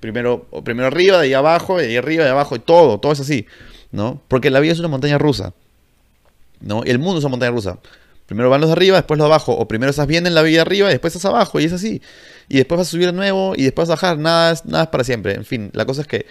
[0.00, 3.20] Primero, primero arriba, de ahí abajo, de ahí arriba, de abajo, y todo, todo es
[3.20, 3.46] así,
[3.92, 4.22] ¿no?
[4.28, 5.52] Porque la vida es una montaña rusa,
[6.60, 6.82] ¿no?
[6.86, 7.78] Y el mundo es una montaña rusa.
[8.24, 10.40] Primero van los de arriba, después los de abajo, o primero estás bien en la
[10.40, 12.00] vida arriba y después estás abajo, y es así.
[12.48, 14.90] Y después vas a subir de nuevo y después vas a bajar, nada es, nada
[14.90, 15.34] para siempre.
[15.34, 16.24] En fin, la cosa es que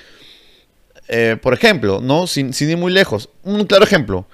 [1.08, 2.26] eh, por ejemplo, ¿no?
[2.26, 3.30] Sin, sin ir muy lejos.
[3.44, 4.26] Un claro ejemplo.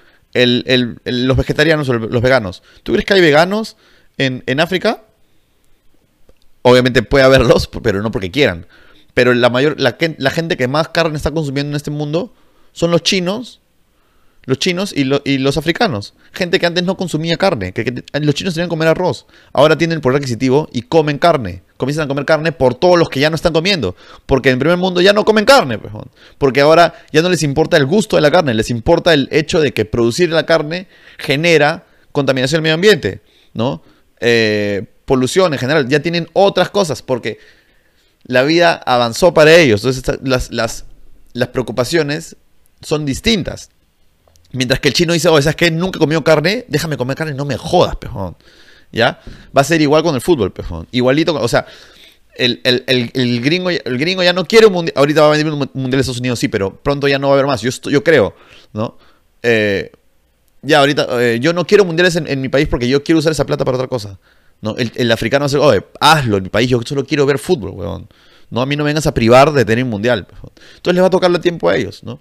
[0.42, 2.62] El, el- los vegetarianos o los veganos.
[2.82, 3.76] ¿Tú crees que hay veganos
[4.18, 5.02] en, en África?
[6.62, 8.66] Obviamente puede haberlos, pero no porque quieran.
[9.14, 12.34] Pero la mayor, la, la gente que más carne está consumiendo en este mundo
[12.72, 13.60] son los chinos,
[14.44, 16.14] los chinos y, lo- y los africanos.
[16.32, 17.72] Gente que antes no consumía carne.
[17.72, 19.26] Que- los chinos tenían que comer arroz.
[19.52, 21.62] Ahora tienen el poder adquisitivo y comen carne.
[21.76, 23.96] Comienzan a comer carne por todos los que ya no están comiendo.
[24.26, 25.78] Porque en primer mundo ya no comen carne.
[25.78, 25.92] pues.
[26.38, 28.54] Porque ahora ya no les importa el gusto de la carne.
[28.54, 33.20] Les importa el hecho de que producir la carne genera contaminación del medio ambiente.
[33.52, 33.82] ¿No?
[34.20, 35.88] Eh, polución en general.
[35.88, 37.02] Ya tienen otras cosas.
[37.02, 37.38] Porque
[38.24, 39.84] la vida avanzó para ellos.
[39.84, 40.84] Entonces las, las,
[41.32, 42.36] las preocupaciones
[42.80, 43.70] son distintas.
[44.52, 45.70] Mientras que el chino dice, oye, ¿sabes qué?
[45.70, 48.36] Nunca he comido carne, déjame comer carne, no me jodas, pejón.
[48.92, 49.20] ¿Ya?
[49.56, 50.86] Va a ser igual con el fútbol, pejón.
[50.92, 51.66] Igualito, con- o sea,
[52.36, 54.94] el, el- el- el gringo, el gringo ya no quiere un mundial.
[54.96, 57.28] Ahorita va a venir un mu- mundial de Estados Unidos, sí, pero pronto ya no
[57.28, 57.60] va a haber más.
[57.62, 58.34] Yo, yo creo,
[58.72, 58.96] ¿no?
[59.42, 59.90] Eh,
[60.62, 63.44] ya, ahorita, eh, yo no quiero mundiales en, mi país porque yo quiero usar esa
[63.46, 64.18] plata para otra cosa.
[64.62, 64.74] ¿no?
[64.76, 67.70] El, africano va a decir, oye, hazlo en mi país, yo solo quiero ver fútbol,
[67.70, 68.08] weón.
[68.50, 70.26] No, a mí no me vengas a privar de tener un mundial.
[70.30, 72.20] Entonces les va a tocarle tiempo a ellos, ¿no?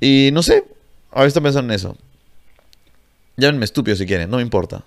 [0.00, 0.64] Y no sé,
[1.10, 1.96] ahora estoy pensando en eso.
[3.36, 4.84] Llámenme estúpido si quieren, no me importa.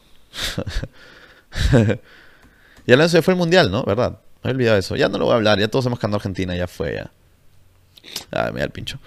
[2.85, 3.83] Y eso, ya fue el mundial, ¿no?
[3.83, 4.19] ¿Verdad?
[4.43, 4.95] Me he olvidado eso.
[4.95, 7.11] Ya no lo voy a hablar, ya todos hemos ganado Argentina, ya fue, ya.
[8.31, 8.99] Ah, me da el pincho.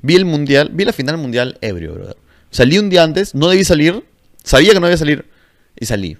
[0.00, 2.16] Vi el mundial, vi la final mundial ebrio, brother.
[2.50, 4.04] Salí un día antes, no debí salir,
[4.42, 5.26] sabía que no debía salir
[5.78, 6.18] y salí.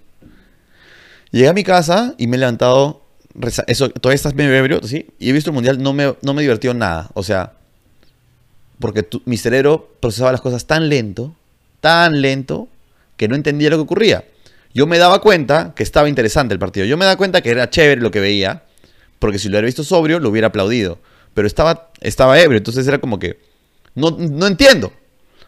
[1.31, 3.05] Llegué a mi casa y me he levantado,
[3.67, 5.09] eso, todavía estás medio ebrio, ¿sí?
[5.19, 7.11] Y he visto el mundial, no me, no me divirtió nada.
[7.15, 7.55] O sea,
[8.79, 11.35] porque mi cerebro procesaba las cosas tan lento,
[11.81, 12.69] tan lento,
[13.17, 14.25] que no entendía lo que ocurría.
[14.75, 16.87] Yo me daba cuenta que estaba interesante el partido.
[16.87, 18.65] Yo me daba cuenta que era chévere lo que veía,
[19.19, 20.99] porque si lo hubiera visto sobrio, lo hubiera aplaudido.
[21.35, 23.39] Pero estaba, estaba ebrio, entonces era como que,
[23.95, 24.93] no, no entiendo.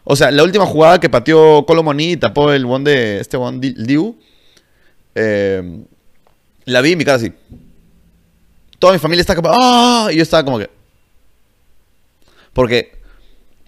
[0.03, 3.59] O sea, la última jugada que pateó Colomoni y tapó el one de este one
[3.59, 4.15] Diu,
[5.15, 5.83] eh,
[6.65, 7.33] la vi en mi cara así.
[8.77, 10.09] Toda mi familia está como, ¡ah!
[10.11, 10.69] Y yo estaba como que,
[12.53, 12.91] porque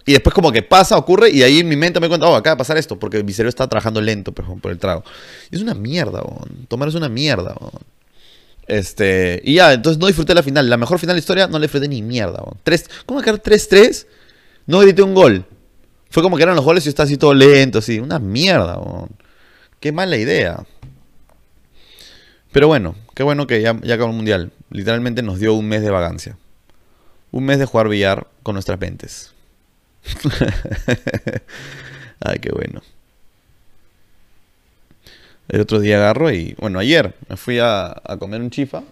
[0.08, 2.56] y después como que pasa, ocurre, y ahí en mi mente me cuenta, oh, acaba
[2.56, 5.04] de pasar esto, porque mi cerebro está trabajando lento por, ejemplo, por el trago.
[5.52, 6.66] Y es una mierda, weón.
[6.70, 7.84] Tomar es una mierda, weón.
[8.68, 10.70] Este, y ya, entonces no disfruté la final.
[10.70, 12.58] La mejor final de la historia no la disfruté ni mierda, weón.
[12.64, 14.08] Tres, ¿Cómo quedar 3-3?
[14.66, 15.44] No grité un gol.
[16.10, 18.00] Fue como que eran los goles y estaba así todo lento, así.
[18.00, 19.10] Una mierda, weón.
[19.82, 20.66] Qué mala idea.
[22.54, 24.54] Pero bueno, qué bueno que ya, ya acabó el mundial.
[24.70, 26.38] Literalmente nos dio un mes de vagancia.
[27.32, 29.34] Un mes de jugar billar con nuestras mentes.
[32.20, 32.82] Ay, qué bueno.
[35.50, 38.84] El otro día agarro y, bueno, ayer me fui a, comer un chifa.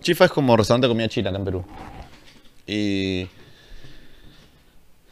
[0.00, 1.64] Chifa es como restaurante de comida china acá en Perú.
[2.66, 3.26] Y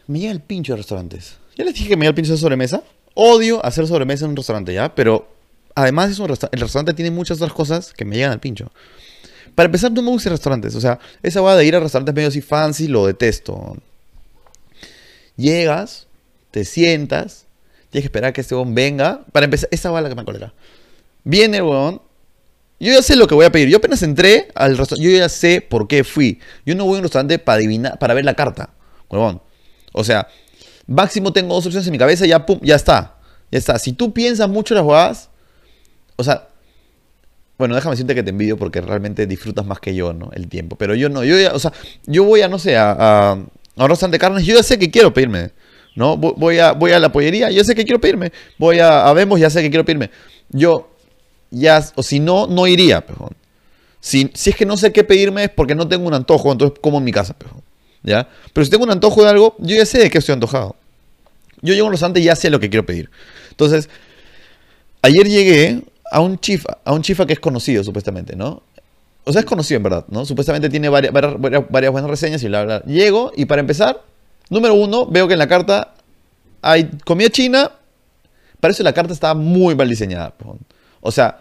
[0.06, 1.36] me llega el pincho de restaurantes.
[1.56, 2.82] Ya les dije que me llega el pincho de sobremesa.
[3.14, 4.94] Odio hacer sobremesa en un restaurante, ¿ya?
[4.94, 5.28] Pero
[5.74, 8.70] además es un el restaurante tiene muchas otras cosas que me llegan al pincho.
[9.54, 10.74] Para empezar, no me gustan restaurantes.
[10.76, 13.76] O sea, esa va de ir a restaurantes medio así fancy, lo detesto.
[15.38, 16.08] Llegas,
[16.50, 17.46] te sientas,
[17.90, 19.24] tienes que esperar que este weón venga.
[19.32, 20.52] Para empezar, esa va la que me colera.
[21.24, 22.02] Viene el weón.
[22.80, 23.68] Yo ya sé lo que voy a pedir.
[23.68, 26.40] Yo apenas entré al restaurante, yo ya sé por qué fui.
[26.66, 28.70] Yo no voy a un restaurante para adivinar, para ver la carta,
[29.08, 29.40] huevón.
[29.92, 30.28] O sea,
[30.86, 33.16] máximo tengo dos opciones en mi cabeza ya, pum, ya está.
[33.50, 33.78] Ya está.
[33.78, 35.30] Si tú piensas mucho las jugadas,
[36.16, 36.48] o sea,
[37.58, 40.30] bueno, déjame decirte que te envidio porque realmente disfrutas más que yo, ¿no?
[40.32, 40.76] El tiempo.
[40.76, 41.72] Pero yo no, yo ya, o sea,
[42.06, 43.36] yo voy a, no sé, a,
[43.86, 45.50] restaurante de carnes, yo ya sé que quiero pedirme,
[45.94, 46.16] ¿no?
[46.16, 48.32] Vo- Voy a, voy a la pollería, yo sé que quiero pedirme.
[48.58, 50.10] Voy a, a Vemos, ya sé que quiero pedirme.
[50.50, 50.90] Yo,
[51.50, 53.30] ya, o si no, no iría, pejón.
[54.00, 56.78] Si, si es que no sé qué pedirme es porque no tengo un antojo, entonces
[56.80, 57.62] como en mi casa, pejón.
[58.02, 58.28] ¿Ya?
[58.52, 60.76] Pero si tengo un antojo de algo, yo ya sé de qué estoy antojado.
[61.62, 63.10] Yo llego a un restaurante y ya sé lo que quiero pedir.
[63.50, 63.88] Entonces,
[65.02, 68.62] ayer llegué a un chifa, a un chifa que es conocido, supuestamente, ¿no?
[69.28, 70.24] O sea, es conocido en verdad, ¿no?
[70.24, 71.34] Supuestamente tiene varias, varias,
[71.68, 72.82] varias- buenas reseñas y bla, bla.
[72.84, 74.02] Llego y para empezar,
[74.48, 75.92] número uno, veo que en la carta
[76.62, 77.72] hay comida china.
[78.58, 80.32] Para eso la carta está muy mal diseñada.
[81.02, 81.40] O sea,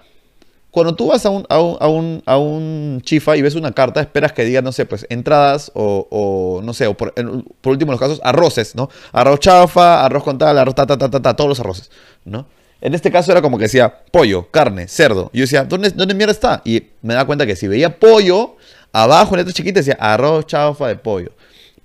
[0.70, 4.34] cuando tú vas a un, a un, a un, chifa y ves una carta, esperas
[4.34, 7.14] que diga, no sé, pues entradas o, o, no sé, o por,
[7.62, 8.90] por último en los casos, arroces, ¿no?
[9.14, 11.90] Arroz chafa, arroz con tal, arroz ta, ta, ta, ta, ta, todos los arroces,
[12.26, 12.46] ¿no?
[12.82, 15.30] En este caso era como que decía pollo, carne, cerdo.
[15.34, 16.62] Y yo decía, ¿dónde, ¿dónde mierda está?
[16.64, 18.56] Y me da cuenta que si veía pollo,
[18.92, 21.32] abajo en letra chiquita decía arroz chafa de pollo.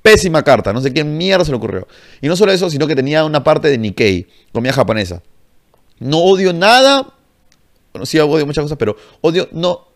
[0.03, 1.87] Pésima carta, no sé quién mierda se le ocurrió.
[2.21, 5.23] Y no solo eso, sino que tenía una parte de Nikkei, comida japonesa.
[6.01, 7.15] No odio nada
[7.93, 9.87] bueno, sí odio muchas cosas, pero odio, no,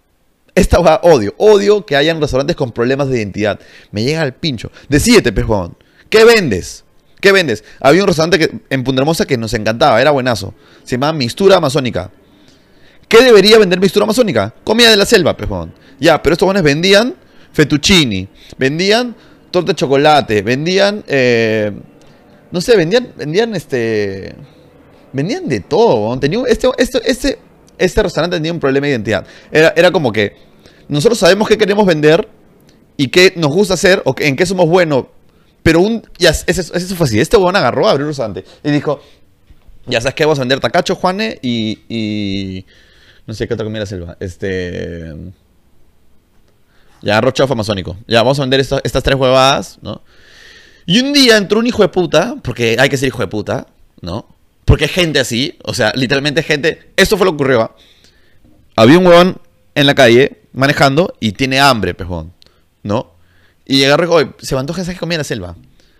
[0.55, 1.35] esta va odio.
[1.39, 3.59] Odio que hayan restaurantes con problemas de identidad.
[3.91, 4.71] Me llega al pincho.
[4.89, 5.77] Decídete, pejón.
[6.11, 6.85] ¿Qué vendes?
[7.21, 7.65] ¿Qué vendes?
[7.81, 10.55] Había un restaurante que, en Punta Hermosa que nos encantaba, era buenazo.
[10.85, 12.11] Se llamaba Mistura Amazónica.
[13.09, 14.55] ¿Qué debería vender Mistura Amazónica?
[14.65, 15.73] Comida de la selva, pejón.
[15.99, 17.15] Ya, pero estos buenos vendían
[17.53, 19.17] fettuccini, vendían
[19.51, 21.73] torta de chocolate, vendían, eh,
[22.51, 24.35] no sé, vendían, vendían este,
[25.13, 26.19] vendían de todo.
[26.19, 27.39] Tenía, este, este, este,
[27.79, 29.27] este restaurante tenía un problema de identidad.
[29.51, 30.37] Era, era como que
[30.89, 32.29] nosotros sabemos qué queremos vender
[32.97, 35.07] y qué nos gusta hacer o en qué somos buenos.
[35.67, 37.19] Pero un, ya, eso, fue así.
[37.19, 39.03] Este huevón agarró, abrió un restaurante y dijo,
[39.85, 42.65] ya sabes que vamos a vender tacacho, Juane, y, y
[43.27, 44.17] no sé qué otra comida selva.
[44.21, 45.13] Este...
[47.03, 47.97] Ya, arroz amazónico.
[48.07, 50.03] Ya, vamos a vender estas tres huevadas, ¿no?
[50.87, 53.67] Y un día entró un hijo de puta, porque hay que ser hijo de puta,
[54.01, 54.29] ¿no?
[54.67, 56.93] Porque hay gente así, o sea, literalmente gente.
[56.95, 57.75] Esto fue lo que ocurrió.
[58.77, 59.41] Había un huevón
[59.75, 62.33] en la calle manejando y tiene hambre, pejón,
[62.85, 63.16] ¿no?
[63.67, 65.57] Y agarró, oye, se levantó gente que comía en la selva.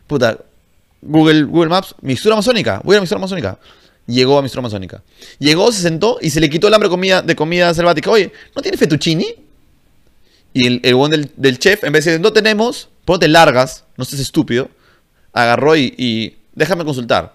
[0.07, 0.39] Puta,
[1.03, 3.59] Google, Google Maps, mistura amazónica, voy a la mistura amazónica.
[4.07, 5.03] Llegó a mistura amazónica.
[5.39, 8.11] Llegó, se sentó y se le quitó el hambre comida, de comida selvática.
[8.11, 9.27] Oye, ¿no tiene fettuccini?
[10.53, 14.23] Y el, el del, chef, en vez de decir, no tenemos, ponte largas, no seas
[14.23, 14.71] estúpido,
[15.33, 17.35] agarró y, déjame consultar.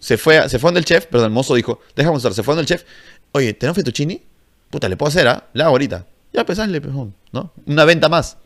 [0.00, 2.54] Se fue, se fue donde el chef, perdón, el mozo dijo, déjame consultar, se fue
[2.54, 2.84] donde el chef,
[3.30, 4.20] oye, ¿tenemos fettuccini?
[4.68, 5.46] Puta, le puedo hacer, ¿ah?
[5.52, 6.04] Le hago ahorita.
[6.32, 7.52] Ya, pues hazle, ¿no?
[7.66, 8.36] Una venta más.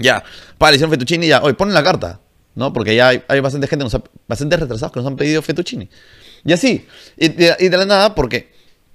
[0.00, 0.24] Ya,
[0.58, 2.20] para, hicieron fettuccini, ya, oye, ponen la carta,
[2.54, 2.72] ¿no?
[2.72, 3.86] Porque ya hay, bastante gente,
[4.26, 5.88] bastante retrasados que nos han pedido fettuccini.
[6.44, 6.86] Y así,
[7.16, 8.50] y de, la nada, porque,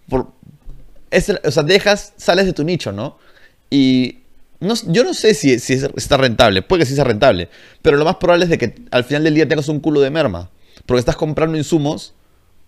[0.10, 0.32] por,
[1.12, 3.18] o sea, dejas, sales de tu nicho, ¿no?
[3.70, 4.20] Y
[4.60, 7.49] yo no sé si, si está rentable, puede que sí sea rentable,
[7.82, 10.10] pero lo más probable es de que al final del día tengas un culo de
[10.10, 10.49] merma,
[10.86, 12.14] porque estás comprando insumos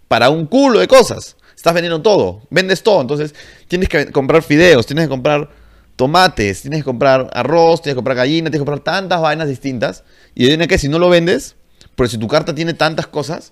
[0.07, 1.35] para un culo de cosas.
[1.55, 3.33] Estás vendiendo todo, vendes todo, entonces
[3.67, 5.49] tienes que comprar fideos, tienes que comprar
[5.97, 10.05] tomates, tienes que comprar arroz, tienes que comprar gallina, tienes que comprar tantas vainas distintas.
[10.33, 11.57] Y viene que si no lo vendes,
[11.95, 13.51] porque si tu carta tiene tantas cosas,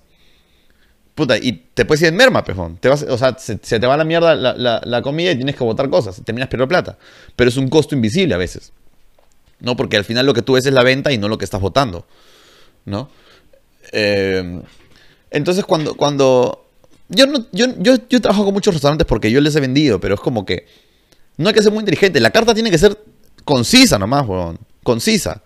[1.16, 2.76] Puta, y te puedes ir en merma, pejón.
[2.76, 5.88] Te vas, o sea, se, te va la mierda la, comida y tienes que botar
[5.88, 6.20] cosas.
[6.22, 6.98] Terminas perdiendo plata.
[7.34, 8.74] Pero es un costo invisible a veces.
[9.58, 9.76] ¿No?
[9.76, 11.62] Porque al final lo que tú ves es la venta y no lo que estás
[11.62, 12.06] votando.
[12.84, 13.08] ¿No?
[13.92, 14.60] Eh,
[15.30, 15.94] entonces cuando...
[15.94, 16.66] cuando
[17.08, 20.16] yo, no, yo, yo, yo trabajo con muchos restaurantes porque yo les he vendido, pero
[20.16, 20.66] es como que...
[21.36, 22.20] No hay que ser muy inteligente.
[22.20, 22.98] La carta tiene que ser
[23.44, 24.58] concisa nomás, weón.
[24.82, 25.42] Concisa.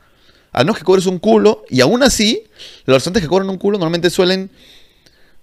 [0.52, 1.64] A no que cobres un culo.
[1.68, 2.44] Y aún así,
[2.84, 4.50] los restaurantes que cobran un culo normalmente suelen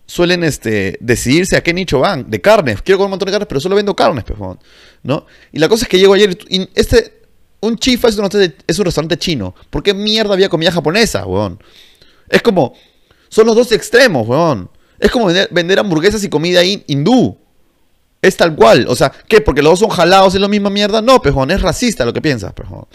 [0.07, 2.29] suelen este, decidirse a qué nicho van.
[2.29, 2.81] De carnes.
[2.81, 4.57] Quiero comer un montón de carnes, pero solo vendo carnes, pejón.
[5.03, 5.25] ¿no?
[5.51, 7.15] Y la cosa es que llego ayer y este...
[7.59, 8.29] Un chifa es un,
[8.67, 9.55] es un restaurante chino.
[9.71, 11.59] ¿Por qué mierda había comida japonesa, weón?
[12.29, 12.73] Es como...
[13.29, 14.69] Son los dos extremos, weón.
[14.99, 17.37] Es como vender, hamburguesas y comida hindú.
[18.21, 18.85] Es tal cual.
[18.89, 19.41] O sea, ¿qué?
[19.41, 21.01] Porque los dos son jalados en la misma mierda.
[21.01, 21.51] No, pejón.
[21.51, 22.85] Es racista lo que piensas, pejón.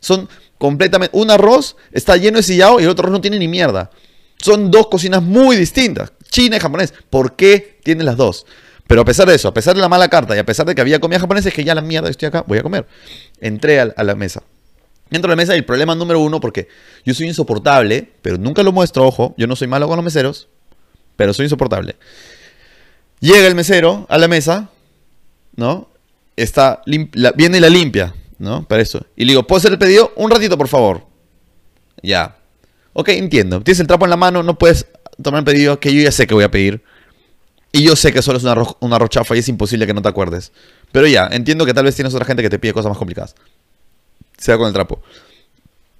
[0.00, 1.16] Son completamente...
[1.16, 3.90] Un arroz está lleno de sillao y el otro arroz no tiene ni mierda.
[4.38, 6.12] Son dos cocinas muy distintas.
[6.30, 6.92] China y japonés.
[7.10, 8.46] ¿Por qué tienen las dos?
[8.86, 10.74] Pero a pesar de eso, a pesar de la mala carta y a pesar de
[10.74, 12.86] que había comida japonesa, es que ya la mierda, estoy acá, voy a comer.
[13.40, 14.42] Entré a, la mesa.
[15.10, 16.68] Entro a la mesa y el problema número uno, porque
[17.04, 20.48] yo soy insoportable, pero nunca lo muestro, ojo, yo no soy malo con los meseros,
[21.16, 21.96] pero soy insoportable.
[23.20, 24.70] Llega el mesero a la mesa,
[25.54, 25.88] ¿no?
[26.36, 28.64] Está viene y la limpia, ¿no?
[28.64, 29.06] Para eso.
[29.16, 30.12] Y le digo, ¿puedo hacer el pedido?
[30.16, 31.06] Un ratito, por favor.
[32.02, 32.36] Ya.
[32.92, 33.60] Ok, entiendo.
[33.62, 34.86] Tienes el trapo en la mano, no puedes
[35.22, 36.82] tomar un pedido que yo ya sé que voy a pedir.
[37.72, 38.44] Y yo sé que solo es
[38.80, 40.52] una, rochafa y es imposible que no te acuerdes.
[40.92, 43.34] Pero ya, entiendo que tal vez tienes otra gente que te pide cosas más complicadas.
[44.38, 45.02] Sea con el trapo.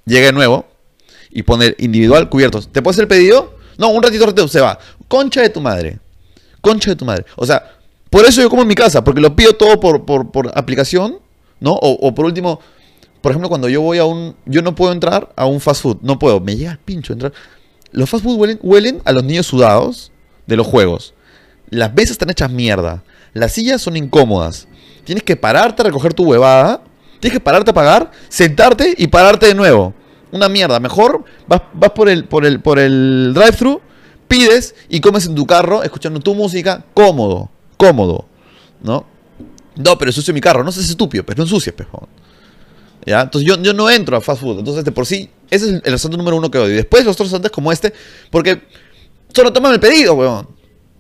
[0.05, 0.67] Llega de nuevo
[1.31, 2.73] y pone individual cubiertos.
[2.73, 3.59] ¿Te puedes hacer el pedido?
[3.77, 4.79] No, un ratito, ratito, se va.
[5.09, 5.99] Concha de tu madre.
[6.67, 7.25] Concha de tu madre.
[7.37, 7.77] O sea,
[8.11, 11.21] por eso yo como en mi casa, porque lo pido todo por, por, aplicación,
[11.61, 11.75] ¿no?
[11.75, 12.59] O, o, por último,
[13.21, 14.35] por ejemplo, cuando yo voy a un.
[14.47, 15.99] Yo no puedo entrar a un fast food.
[16.03, 16.41] No puedo.
[16.41, 17.33] Me llega el pincho entrar.
[17.93, 20.11] Los fast food huelen, a los niños sudados
[20.49, 21.15] de los juegos.
[21.71, 23.05] Las mesas están hechas mierda.
[23.33, 24.67] Las sillas son incómodas.
[25.05, 26.83] Tienes que pararte a recoger tu huevada.
[27.21, 29.95] Tienes que pararte a pagar, sentarte y pararte de nuevo.
[30.33, 30.81] Una mierda.
[30.81, 31.61] Mejor vas,
[31.95, 33.81] por el, por el, por el drive-thru,
[34.29, 37.51] pides y comes en tu carro escuchando tu música cómodo.
[37.77, 38.27] Cómodo.
[38.83, 39.07] ¿No?
[39.77, 40.65] No, pero ensucio mi carro.
[40.65, 42.09] No seas estúpido, pero no ensucias, pejón.
[43.05, 43.23] ¿Ya?
[43.23, 44.59] Entonces yo, yo no entro a fast food.
[44.59, 46.73] Entonces de por sí ese es el restaurante número uno que odio.
[46.73, 47.93] Y después los otros restaurantes como este,
[48.31, 48.63] porque
[49.35, 50.49] solo toman el pedido, weón.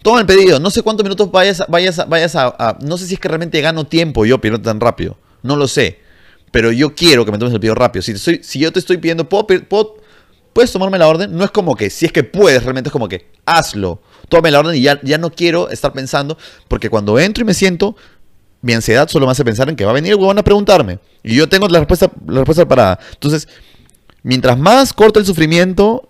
[0.02, 0.60] Toman el pedido.
[0.60, 3.28] No sé cuántos minutos vayas, a, vayas, a, vayas a, No sé si es que
[3.28, 5.18] realmente gano tiempo yo pidiendo tan rápido.
[5.42, 6.00] No lo sé.
[6.52, 8.02] Pero yo quiero que me tomes el pedido rápido.
[8.02, 9.96] Si, si yo te estoy pidiendo, ¿puedo,
[10.56, 11.36] ¿puedes tomarme la orden?
[11.36, 14.00] No es como que, si es que puedes, realmente es como que, hazlo.
[14.30, 17.52] Tómame la orden y ya, ya no quiero estar pensando, porque cuando entro y me
[17.52, 17.94] siento,
[18.62, 20.98] mi ansiedad solo me hace pensar en que va a venir el huevón a preguntarme.
[21.22, 22.98] Y yo tengo la respuesta, la respuesta preparada.
[23.12, 23.48] Entonces,
[24.22, 26.08] mientras más corto el sufrimiento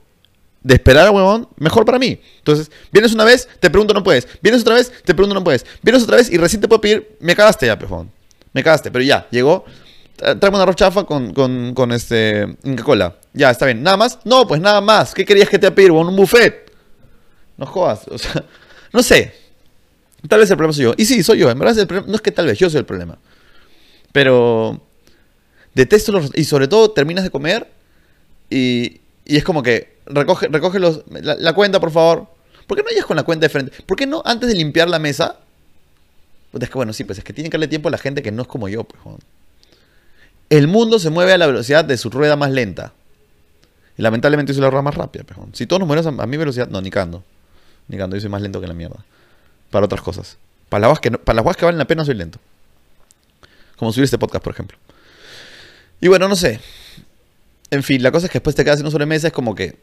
[0.63, 2.21] de esperar al huevón, mejor para mí.
[2.39, 4.29] Entonces, vienes una vez, te pregunto no puedes.
[4.43, 5.67] Vienes otra vez, te pregunto no puedes.
[5.83, 8.13] Vienes otra vez y recién te puedo pedir, me cagaste ya, pejón.
[8.53, 9.65] Me cagaste, pero ya, llegó.
[10.17, 13.17] Tráeme una arroz chafa con, con, con este Inca Cola.
[13.37, 13.83] Ya, está bien.
[13.83, 14.19] ¿Nada más?
[14.25, 15.15] No, pues nada más.
[15.15, 16.09] ¿Qué querías que te huevón?
[16.09, 16.73] Un buffet.
[17.59, 18.09] No jodas.
[18.09, 18.43] O sea,
[18.93, 19.35] no sé.
[20.27, 20.95] Tal vez el problema soy yo.
[20.97, 21.51] Y sí, soy yo.
[21.51, 23.19] En verdad, el problema- no es que tal vez yo soy el problema.
[24.11, 24.81] Pero
[25.75, 26.31] detesto los...
[26.35, 27.71] Y sobre todo terminas de comer
[28.49, 32.29] y, y es como que recoge, recoge los, la, cuenta, por favor.
[32.67, 33.83] ¿Por qué no llegas con la cuenta de frente?
[33.85, 35.37] ¿Por qué no antes de limpiar la mesa?
[36.51, 38.23] Puta, Es que bueno, sí, pues es que tiene que darle tiempo a la gente
[38.23, 38.85] que no es como yo.
[38.85, 39.17] Pues.
[40.49, 42.95] El mundo se mueve a la velocidad de su rueda más lenta.
[43.99, 45.25] Y lamentablemente yo soy la rueda más rápida.
[45.35, 45.51] joder.
[45.55, 47.25] Si todos nos movemos a, a mi velocidad, no, ni cando.
[47.89, 49.05] Ni cando, yo soy más lento que la mierda.
[49.71, 50.37] Para otras cosas.
[50.69, 52.39] Para las que, no- para las que valen la pena soy lento.
[53.77, 54.77] Como subir este podcast, por ejemplo.
[56.01, 56.61] Y bueno, no sé.
[57.71, 59.77] En fin, la cosa es que después te quedas en una sobremesa, es como que.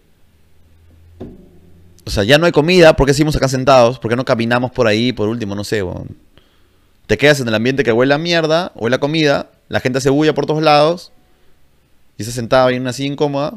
[2.05, 3.97] O sea, ya no hay comida, ¿por qué seguimos acá sentados?
[3.97, 5.55] ¿Por qué no caminamos por ahí, por último?
[5.55, 6.18] No sé, weón.
[7.07, 10.09] Te quedas en el ambiente que huele a mierda, huele a comida, la gente hace
[10.09, 11.11] bulla por todos lados,
[12.18, 13.55] y estás sentado ahí en una silla incómoda.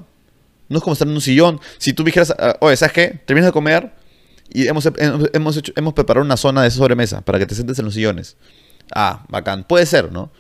[0.69, 1.61] No es como estar en un sillón.
[1.79, 3.21] Si tú dijeras, ah, oye, ¿sabes qué?
[3.25, 3.93] Terminas de comer
[4.49, 4.89] y hemos,
[5.33, 8.37] hemos, hemos preparado una zona de sobremesa para que te sientes en los sillones.
[8.95, 9.65] Ah, bacán.
[9.65, 10.31] Puede ser, ¿no?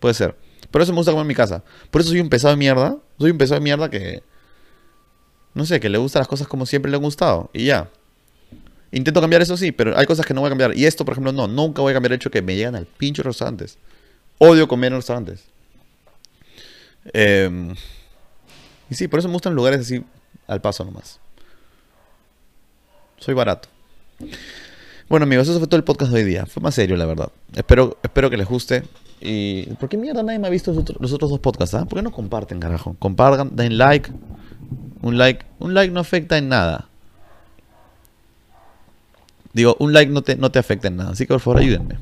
[0.00, 0.36] Puede ser.
[0.70, 1.62] Por eso me gusta comer en mi casa.
[1.90, 2.96] Por eso soy un pesado de mierda.
[3.18, 4.22] Soy un pesado de mierda que.
[5.54, 7.50] No sé, que le gustan las cosas como siempre le han gustado.
[7.52, 7.88] Y ya.
[8.90, 10.76] Intento cambiar eso sí, pero hay cosas que no voy a cambiar.
[10.76, 11.46] Y esto, por ejemplo, no.
[11.46, 13.78] Nunca voy a cambiar el hecho que me llegan al pincho de restaurantes.
[14.38, 15.44] Odio comer en restaurantes.
[17.12, 17.74] Em,
[18.90, 20.04] y sí, por eso me gustan lugares así
[20.46, 21.20] al paso nomás.
[23.18, 23.68] Soy barato.
[25.08, 26.46] Bueno, amigos, eso fue todo el podcast de hoy día.
[26.46, 27.30] Fue más serio, la verdad.
[27.54, 28.84] Espero, espero que les guste.
[29.20, 29.64] Y.
[29.74, 31.74] ¿Por qué mierda nadie me ha visto los, otros- dos podcasts?
[31.74, 31.84] ah?
[31.86, 32.96] ¿Por qué no comparten, carajo?
[32.98, 34.10] Compartan, den like.
[35.02, 35.44] Un like.
[35.58, 36.88] Un like no afecta en nada.
[39.52, 41.10] Digo, un like no te, no te afecta en nada.
[41.12, 41.98] Así que por favor ayúdenme.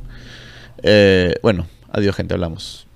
[0.82, 2.34] Eh, bueno, adiós, gente.
[2.34, 2.86] Hablamos.